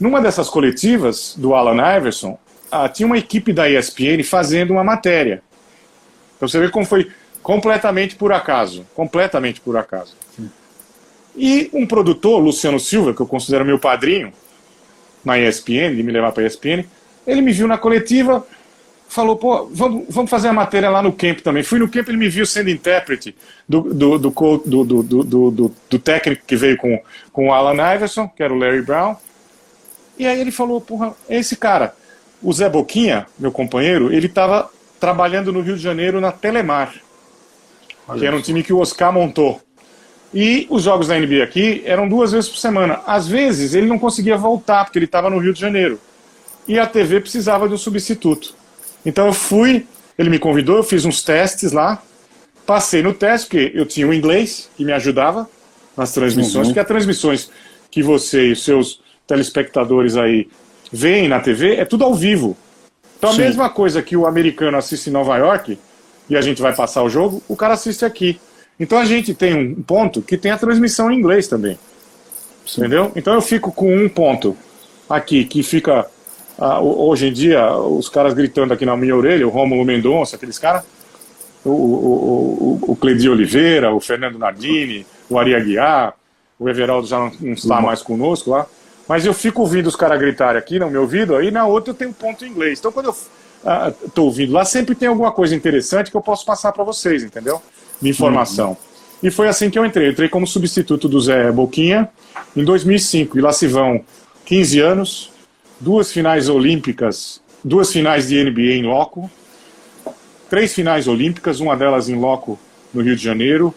[0.00, 2.38] Numa dessas coletivas, do Alan Iverson,
[2.70, 5.42] ah, tinha uma equipe da ESPN fazendo uma matéria.
[6.36, 7.10] Então você vê como foi
[7.42, 8.86] completamente por acaso.
[8.94, 10.16] Completamente por acaso.
[11.36, 14.32] E um produtor, Luciano Silva, que eu considero meu padrinho,
[15.24, 16.84] na ESPN, de me levar para a ESPN,
[17.26, 18.46] ele me viu na coletiva,
[19.08, 21.62] falou, pô, vamos, vamos fazer a matéria lá no camp também.
[21.62, 23.36] Fui no camp, ele me viu sendo intérprete
[23.68, 27.00] do, do, do, do, técnico que veio com,
[27.30, 29.16] com o Alan Iverson, que era o Larry Brown.
[30.18, 31.94] E aí ele falou, porra, esse cara,
[32.42, 36.94] o Zé Boquinha, meu companheiro, ele estava trabalhando no Rio de Janeiro na Telemar,
[38.18, 39.60] que era um time que o Oscar montou.
[40.34, 43.00] E os jogos da NBA aqui eram duas vezes por semana.
[43.06, 46.00] Às vezes ele não conseguia voltar, porque ele estava no Rio de Janeiro.
[46.66, 48.54] E a TV precisava de um substituto.
[49.04, 52.02] Então eu fui, ele me convidou, eu fiz uns testes lá,
[52.64, 55.48] passei no teste, porque eu tinha o inglês, que me ajudava
[55.96, 56.72] nas transmissões, uhum.
[56.72, 57.50] porque as transmissões
[57.90, 60.48] que você e os seus telespectadores aí
[60.90, 62.56] veem na TV é tudo ao vivo.
[63.18, 63.42] Então a Sim.
[63.42, 65.78] mesma coisa que o americano assiste em Nova York,
[66.28, 68.40] e a gente vai passar o jogo, o cara assiste aqui.
[68.78, 71.78] Então a gente tem um ponto que tem a transmissão em inglês também.
[72.76, 73.12] Entendeu?
[73.14, 74.56] Então eu fico com um ponto
[75.08, 76.06] aqui que fica.
[76.58, 80.58] Uh, hoje em dia, os caras gritando aqui na minha orelha, o Romulo Mendonça, aqueles
[80.58, 80.84] caras,
[81.64, 86.14] o, o, o, o Cledi Oliveira, o Fernando Nardini, o Ari Aguiar,
[86.58, 88.66] o Everaldo já não, não está mais conosco lá.
[89.08, 91.94] Mas eu fico ouvindo os caras gritarem aqui no meu ouvido, aí na outra eu
[91.94, 92.78] tenho um ponto em inglês.
[92.78, 93.16] Então quando eu
[94.06, 97.24] estou uh, ouvindo lá, sempre tem alguma coisa interessante que eu posso passar para vocês,
[97.24, 97.60] entendeu?
[98.02, 98.70] De informação.
[98.70, 98.76] Uhum.
[99.22, 100.10] E foi assim que eu entrei.
[100.10, 102.08] Entrei como substituto do Zé Boquinha
[102.56, 103.38] em 2005.
[103.38, 104.04] E lá se vão
[104.44, 105.30] 15 anos,
[105.80, 109.30] duas finais olímpicas, duas finais de NBA em loco,
[110.50, 112.58] três finais olímpicas, uma delas em loco
[112.92, 113.72] no Rio de Janeiro,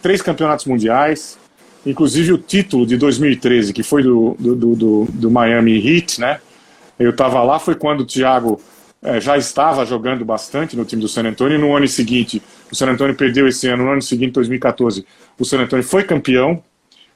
[0.00, 1.36] três campeonatos mundiais,
[1.84, 6.40] inclusive o título de 2013, que foi do, do, do, do Miami Heat, né?
[6.98, 8.60] Eu estava lá, foi quando o Thiago
[9.04, 11.58] é, já estava jogando bastante no time do San Antonio.
[11.58, 12.40] E no ano seguinte,
[12.74, 13.84] o San Antonio perdeu esse ano.
[13.84, 15.06] No ano seguinte, 2014,
[15.38, 16.60] o San Antonio foi campeão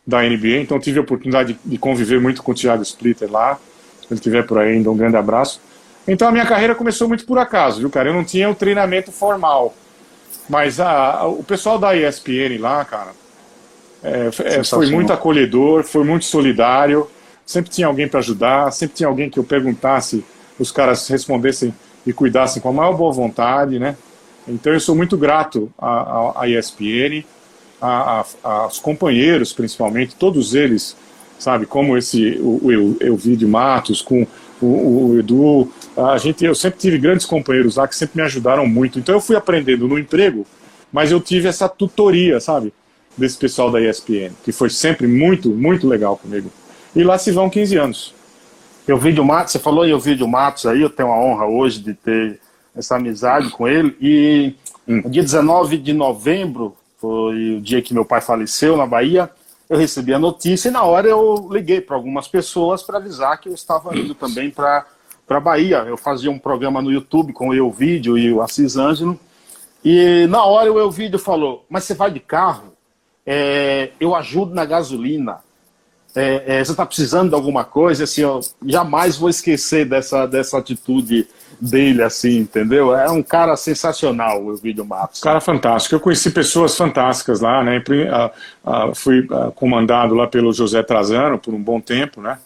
[0.07, 0.59] da NBA.
[0.61, 3.59] Então tive a oportunidade de, conviver muito com o Thiago Splitter lá.
[4.01, 5.61] Se ele estiver por aí, ainda um grande abraço.
[6.07, 8.09] Então a minha carreira começou muito por acaso, viu, cara?
[8.09, 9.75] Eu não tinha o treinamento formal.
[10.49, 13.11] Mas a, a, o pessoal da ESPN lá, cara,
[14.03, 17.11] é, é, foi muito acolhedor, foi muito solidário.
[17.45, 20.25] Sempre tinha alguém para ajudar, sempre tinha alguém que eu perguntasse
[20.57, 21.75] os caras respondessem
[22.07, 23.97] e cuidassem com a maior boa vontade, né?
[24.49, 27.25] Então eu sou muito grato à, à ESPN,
[28.43, 30.97] aos companheiros principalmente, todos eles,
[31.39, 34.27] sabe, como esse o, o Elvídio Matos, com
[34.61, 38.67] o, o, Edu, a gente, eu sempre tive grandes companheiros lá que sempre me ajudaram
[38.67, 38.99] muito.
[38.99, 40.47] Então eu fui aprendendo no emprego,
[40.93, 42.73] mas eu tive essa tutoria, sabe,
[43.17, 46.51] desse pessoal da ESPN, que foi sempre muito, muito legal comigo.
[46.95, 48.15] E lá se vão 15 anos.
[48.87, 52.41] Elvídio Matos, você falou em Elvídio Matos aí, eu tenho a honra hoje de ter
[52.79, 53.97] essa amizade com ele.
[54.01, 54.55] E
[54.87, 55.03] hum.
[55.05, 59.31] no dia 19 de novembro, foi o dia que meu pai faleceu na Bahia,
[59.69, 63.49] eu recebi a notícia e na hora eu liguei para algumas pessoas para avisar que
[63.49, 64.87] eu estava indo também para
[65.27, 65.85] para Bahia.
[65.87, 69.21] Eu fazia um programa no YouTube com o Elvídio e o Assis Ângelo
[69.85, 72.73] E na hora o Elvídio falou: Mas você vai de carro?
[73.27, 75.41] É, eu ajudo na gasolina.
[76.17, 78.05] É, é, você está precisando de alguma coisa?
[78.05, 81.29] Assim, eu jamais vou esquecer dessa, dessa atitude
[81.61, 82.95] dele, assim, entendeu?
[82.95, 85.21] É um cara sensacional, o Elvídio Matos.
[85.21, 85.95] Cara fantástico.
[85.95, 87.83] Eu conheci pessoas fantásticas lá, né?
[88.95, 92.39] Fui comandado lá pelo José Trazano por um bom tempo, né?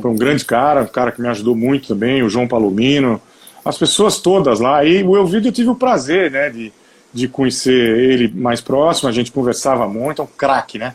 [0.00, 3.20] Foi um grande cara, um cara que me ajudou muito também, o João Palomino,
[3.64, 4.84] as pessoas todas lá.
[4.84, 6.72] E o Elvídio eu tive o prazer, né, de,
[7.12, 10.94] de conhecer ele mais próximo, a gente conversava muito, é um craque, né?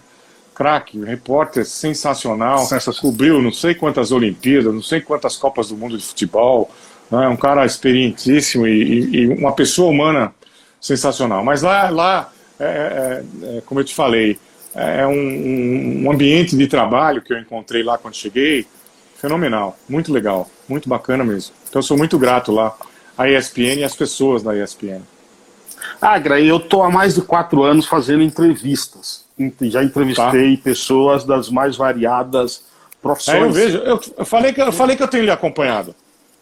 [0.54, 5.98] Craque, repórter sensacional, sensacional, cobriu não sei quantas Olimpíadas, não sei quantas Copas do Mundo
[5.98, 6.72] de Futebol,
[7.10, 7.28] né?
[7.28, 10.34] um cara experientíssimo e, e, uma pessoa humana
[10.80, 11.44] sensacional.
[11.44, 14.38] Mas lá, lá é, é, é, como eu te falei,
[14.74, 18.66] é um, um ambiente de trabalho que eu encontrei lá quando cheguei,
[19.18, 21.54] fenomenal, muito legal, muito bacana mesmo.
[21.70, 22.76] Então eu sou muito grato lá
[23.18, 25.02] à ESPN e às pessoas da ESPN.
[26.02, 29.26] Agra, eu estou há mais de quatro anos fazendo entrevistas.
[29.62, 30.64] Já entrevistei tá.
[30.64, 32.64] pessoas das mais variadas
[33.02, 33.38] profissões.
[33.38, 33.78] É, eu vejo,
[34.18, 35.96] eu, falei que, eu falei que eu tenho lhe acompanhado.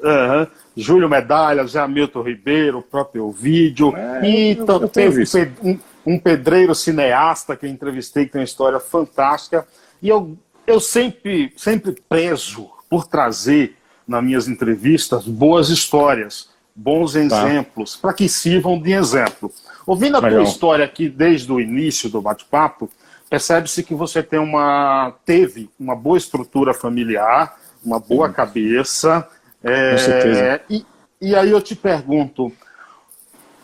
[0.03, 0.47] Uhum.
[0.75, 3.95] Júlio Medalha, Zé Hamilton Ribeiro, o próprio vídeo.
[3.95, 5.23] É, e eu, eu teve
[5.63, 9.65] um, um pedreiro cineasta que eu entrevistei, que tem uma história fantástica.
[10.01, 13.75] E eu eu sempre, sempre prezo por trazer
[14.07, 17.19] nas minhas entrevistas boas histórias, bons tá.
[17.19, 19.51] exemplos, para que sirvam de exemplo.
[19.85, 20.41] Ouvindo a Legal.
[20.41, 22.89] tua história aqui desde o início do bate-papo,
[23.29, 28.33] percebe-se que você tem uma teve uma boa estrutura familiar, uma boa Sim.
[28.33, 29.27] cabeça.
[29.63, 30.61] É, Com certeza.
[30.69, 30.85] E,
[31.21, 32.51] e aí eu te pergunto,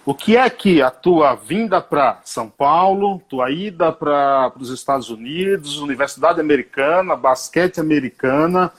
[0.06, 5.10] o que é que a tua vinda para São Paulo, tua ida para os Estados
[5.10, 8.72] Unidos, Universidade Americana, basquete americana,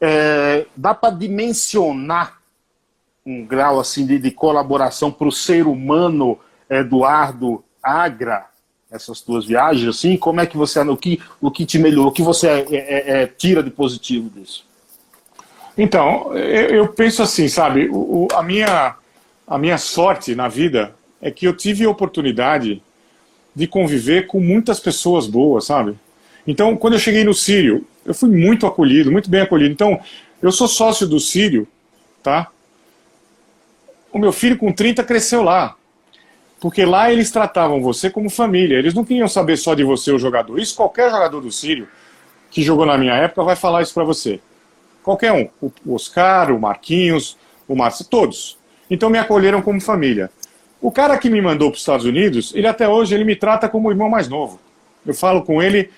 [0.00, 2.38] é, dá para dimensionar
[3.26, 6.38] um grau assim de, de colaboração para o ser humano
[6.70, 8.46] Eduardo Agra,
[8.90, 12.12] essas tuas viagens, assim, como é que você, o que, o que te melhorou, o
[12.12, 14.67] que você é, é, é, tira de positivo disso?
[15.78, 18.96] Então, eu, penso assim, sabe, o, o, a minha
[19.48, 22.82] a minha sorte na vida é que eu tive a oportunidade
[23.54, 25.96] de conviver com muitas pessoas boas, sabe?
[26.46, 29.72] Então, quando eu cheguei no Sírio, eu fui muito acolhido, muito bem acolhido.
[29.72, 29.98] Então,
[30.42, 31.66] eu sou sócio do Sírio,
[32.22, 32.48] tá?
[34.12, 35.74] O meu filho com 30 cresceu lá.
[36.60, 38.78] Porque lá eles tratavam você como família.
[38.78, 40.58] Eles não queriam saber só de você, o jogador.
[40.58, 41.88] Isso qualquer jogador do Sírio
[42.50, 44.40] que jogou na minha época vai falar isso para você.
[45.08, 45.48] Qualquer um.
[45.86, 48.58] O Oscar, o Marquinhos, o Márcio, todos.
[48.90, 50.30] Então me acolheram como família.
[50.82, 53.70] O cara que me mandou para os Estados Unidos, ele até hoje ele me trata
[53.70, 54.60] como o irmão mais novo.
[55.06, 55.90] Eu falo com ele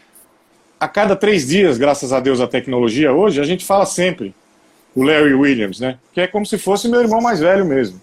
[0.79, 4.33] a cada três dias, graças a Deus a tecnologia hoje, a gente fala sempre.
[4.95, 5.99] O Larry Williams, né?
[6.13, 8.01] Que é como se fosse meu irmão mais velho mesmo.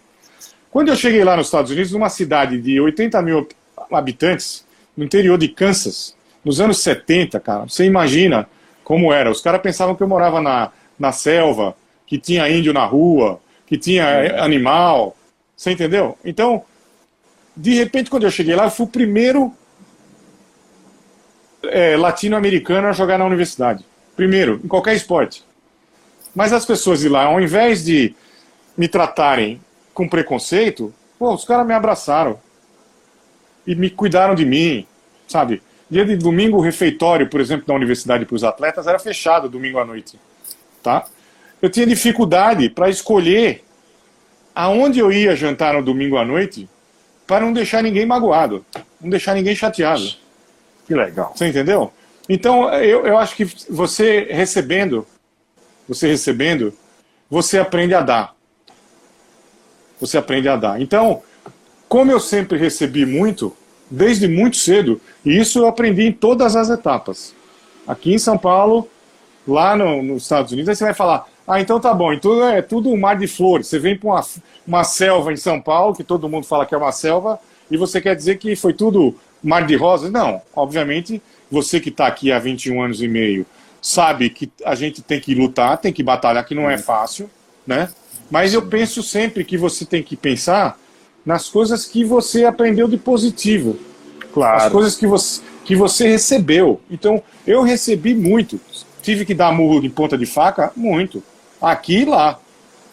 [0.69, 3.47] Quando eu cheguei lá nos Estados Unidos, numa cidade de 80 mil
[3.93, 8.45] habitantes, no interior de Kansas, nos anos 70, cara, você imagina
[8.83, 9.31] como era.
[9.31, 11.75] Os caras pensavam que eu morava na, na selva,
[12.05, 14.39] que tinha índio na rua, que tinha é.
[14.39, 15.15] animal.
[15.55, 16.17] Você entendeu?
[16.23, 16.63] Então,
[17.55, 19.53] de repente, quando eu cheguei lá, eu fui o primeiro
[21.63, 23.85] é, latino-americano a jogar na universidade.
[24.15, 25.43] Primeiro, em qualquer esporte.
[26.33, 28.15] Mas as pessoas de lá, ao invés de
[28.77, 29.59] me tratarem
[29.93, 32.39] com preconceito, pô, os caras me abraçaram.
[33.65, 34.87] E me cuidaram de mim,
[35.27, 35.61] sabe?
[35.89, 39.79] Dia de domingo, o refeitório, por exemplo, da universidade para os atletas era fechado domingo
[39.79, 40.19] à noite.
[40.87, 41.05] Tá?
[41.61, 43.63] eu tinha dificuldade para escolher
[44.53, 46.69] aonde eu ia jantar no domingo à noite
[47.25, 48.65] para não deixar ninguém magoado,
[49.01, 50.07] não deixar ninguém chateado.
[50.85, 51.33] Que legal.
[51.35, 51.91] Você entendeu?
[52.29, 55.05] Então, eu, eu acho que você recebendo,
[55.87, 56.73] você recebendo,
[57.29, 58.35] você aprende a dar.
[59.99, 60.81] Você aprende a dar.
[60.81, 61.21] Então,
[61.89, 63.55] como eu sempre recebi muito,
[63.89, 67.35] desde muito cedo, e isso eu aprendi em todas as etapas.
[67.85, 68.89] Aqui em São Paulo,
[69.47, 72.11] lá no, nos Estados Unidos, aí você vai falar, ah, então tá bom.
[72.11, 73.67] Então é tudo um mar de flores.
[73.67, 74.25] Você vem para uma,
[74.67, 77.39] uma selva em São Paulo, que todo mundo fala que é uma selva,
[77.71, 80.11] e você quer dizer que foi tudo mar de rosas?
[80.11, 80.41] Não.
[80.55, 83.45] Obviamente, você que está aqui há 21 anos e meio
[83.81, 87.29] sabe que a gente tem que lutar, tem que batalhar, que não é fácil,
[87.65, 87.89] né?
[88.29, 90.77] Mas eu penso sempre que você tem que pensar
[91.25, 93.77] nas coisas que você aprendeu de positivo.
[94.33, 94.63] Claro.
[94.63, 96.81] As coisas que você, que você recebeu.
[96.89, 98.59] Então, eu recebi muito.
[99.07, 100.69] Tive que dar murro de ponta de faca?
[100.75, 101.23] Muito
[101.61, 102.37] aqui e lá.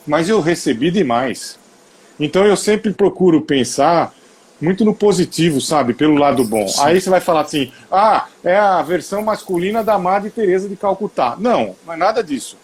[0.07, 1.59] Mas eu recebi demais.
[2.21, 4.15] Então eu sempre procuro pensar
[4.61, 5.93] muito no positivo, sabe?
[5.93, 6.69] Pelo lado bom.
[6.69, 6.83] Sim.
[6.85, 11.35] Aí você vai falar assim: ah, é a versão masculina da Madre Teresa de Calcutá.
[11.37, 12.57] Não, não é nada disso.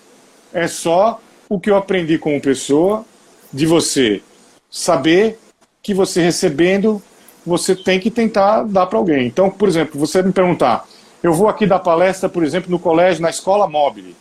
[0.53, 3.05] É só o que eu aprendi como pessoa,
[3.53, 4.23] de você
[4.71, 5.41] saber
[5.83, 7.03] que você recebendo,
[7.45, 9.27] você tem que tentar dar para alguém.
[9.27, 10.87] Então, por exemplo, você me perguntar,
[11.23, 14.15] eu vou aqui dar palestra, por exemplo, no colégio, na escola móvel,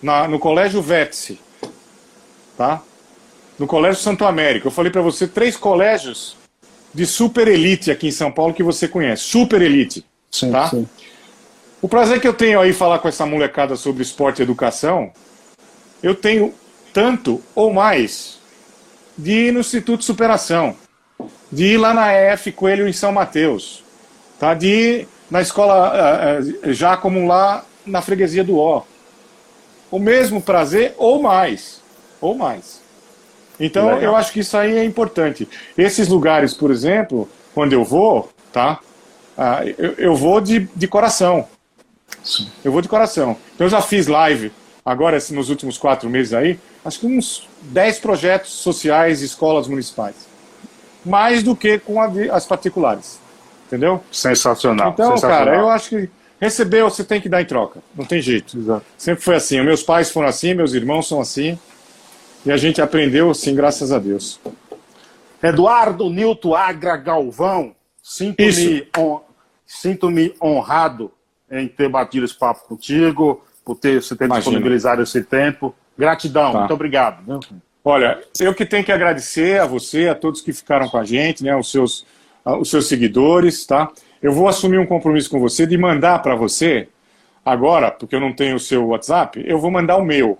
[0.00, 1.40] na, no colégio Vértice,
[2.56, 2.82] tá?
[3.58, 4.66] No colégio Santo América.
[4.66, 6.36] Eu falei para você três colégios
[6.94, 10.68] de super elite aqui em São Paulo que você conhece, super elite, sim, tá?
[10.68, 10.88] Sim.
[11.82, 15.10] O prazer que eu tenho aí falar com essa molecada sobre esporte e educação,
[16.02, 16.54] eu tenho
[16.92, 18.38] tanto ou mais
[19.16, 20.76] de ir no Instituto de Superação,
[21.50, 23.84] de ir lá na EF Coelho em São Mateus,
[24.38, 24.54] tá?
[24.54, 25.92] de ir na escola
[26.40, 28.82] uh, já como lá na freguesia do Ó.
[29.90, 31.80] O mesmo prazer ou mais,
[32.20, 32.80] ou mais.
[33.58, 34.02] Então Legal.
[34.02, 35.48] eu acho que isso aí é importante.
[35.76, 38.80] Esses lugares, por exemplo, quando eu vou, tá?
[39.36, 41.48] Uh, eu, eu, vou de, de coração.
[42.22, 42.50] Sim.
[42.64, 43.36] Eu vou de coração.
[43.54, 44.52] Então eu já fiz live
[44.86, 50.14] agora nos últimos quatro meses aí, acho que uns 10 projetos sociais escolas municipais.
[51.04, 53.18] Mais do que com a, as particulares.
[53.66, 54.02] Entendeu?
[54.10, 54.92] Sensacional.
[54.92, 55.44] Então, Sensacional.
[55.44, 56.10] cara, eu acho que
[56.40, 57.80] recebeu, você tem que dar em troca.
[57.94, 58.56] Não tem jeito.
[58.56, 58.86] Exato.
[58.96, 59.60] Sempre foi assim.
[59.62, 61.58] Meus pais foram assim, meus irmãos são assim.
[62.44, 64.40] E a gente aprendeu assim, graças a Deus.
[65.42, 69.20] Eduardo Nilton Agra Galvão, sinto-me on,
[69.66, 70.08] sinto
[70.42, 71.10] honrado
[71.50, 74.44] em ter batido esse papo contigo, por ter, você ter Imagina.
[74.44, 75.74] disponibilizado esse tempo.
[75.98, 76.58] Gratidão, tá.
[76.60, 77.40] muito obrigado.
[77.84, 81.44] Olha, eu que tenho que agradecer a você, a todos que ficaram com a gente,
[81.44, 82.04] né, os seus,
[82.54, 83.90] os seus seguidores, tá?
[84.22, 86.88] Eu vou assumir um compromisso com você de mandar para você,
[87.44, 90.38] agora, porque eu não tenho o seu WhatsApp, eu vou mandar o meu.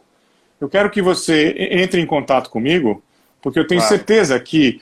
[0.60, 3.02] Eu quero que você entre em contato comigo,
[3.40, 3.96] porque eu tenho claro.
[3.96, 4.80] certeza que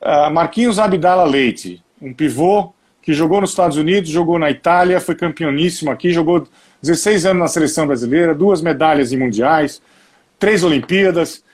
[0.00, 5.14] uh, Marquinhos Abdala Leite, um pivô que jogou nos Estados Unidos, jogou na Itália, foi
[5.14, 6.48] campeoníssimo aqui, jogou
[6.80, 9.82] 16 anos na seleção brasileira, duas medalhas em mundiais,
[10.38, 11.44] três Olimpíadas.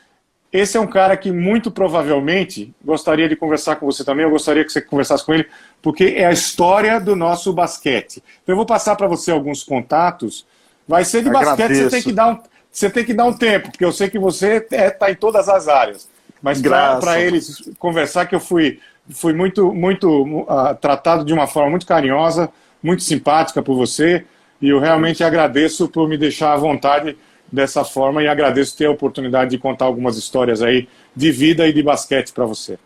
[0.53, 4.25] Esse é um cara que muito provavelmente gostaria de conversar com você também.
[4.25, 5.47] Eu gostaria que você conversasse com ele,
[5.83, 8.23] porque é a história do nosso basquete.
[8.43, 10.47] Então eu vou passar para você alguns contatos.
[10.87, 11.57] Vai ser de Agradeço.
[11.57, 12.39] basquete, você tem que dar um,
[12.71, 15.15] você tem que dar um tempo, porque eu sei que você está é, tá em
[15.15, 16.09] todas as áreas.
[16.41, 18.79] Mas para eles conversar, que eu fui,
[19.11, 22.49] fui muito, muito uh, tratado de uma forma muito carinhosa,
[22.83, 24.25] muito simpática por você.
[24.63, 27.17] E eu realmente agradeço por me deixar à vontade
[27.51, 31.73] dessa forma e agradeço ter a oportunidade de contar algumas histórias aí de vida e
[31.73, 32.79] de basquete para você.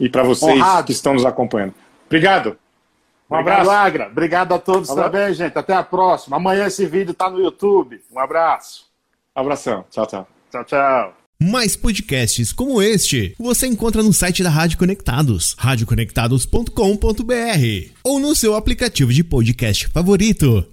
[0.00, 0.86] E para vocês Honrado.
[0.86, 1.74] que estão nos acompanhando.
[2.06, 2.56] Obrigado.
[3.30, 3.62] Um abraço.
[3.62, 4.08] Obrigado, Agra.
[4.08, 5.56] Obrigado a todos um também, gente.
[5.56, 6.36] Até a próxima.
[6.36, 8.00] Amanhã esse vídeo está no YouTube.
[8.10, 8.86] Um abraço.
[9.34, 9.84] Abração.
[9.90, 10.28] Tchau, tchau.
[10.50, 11.14] Tchau, tchau.
[11.40, 18.54] Mais podcasts como este você encontra no site da Rádio Conectados, radioconectados.com.br ou no seu
[18.54, 20.72] aplicativo de podcast favorito.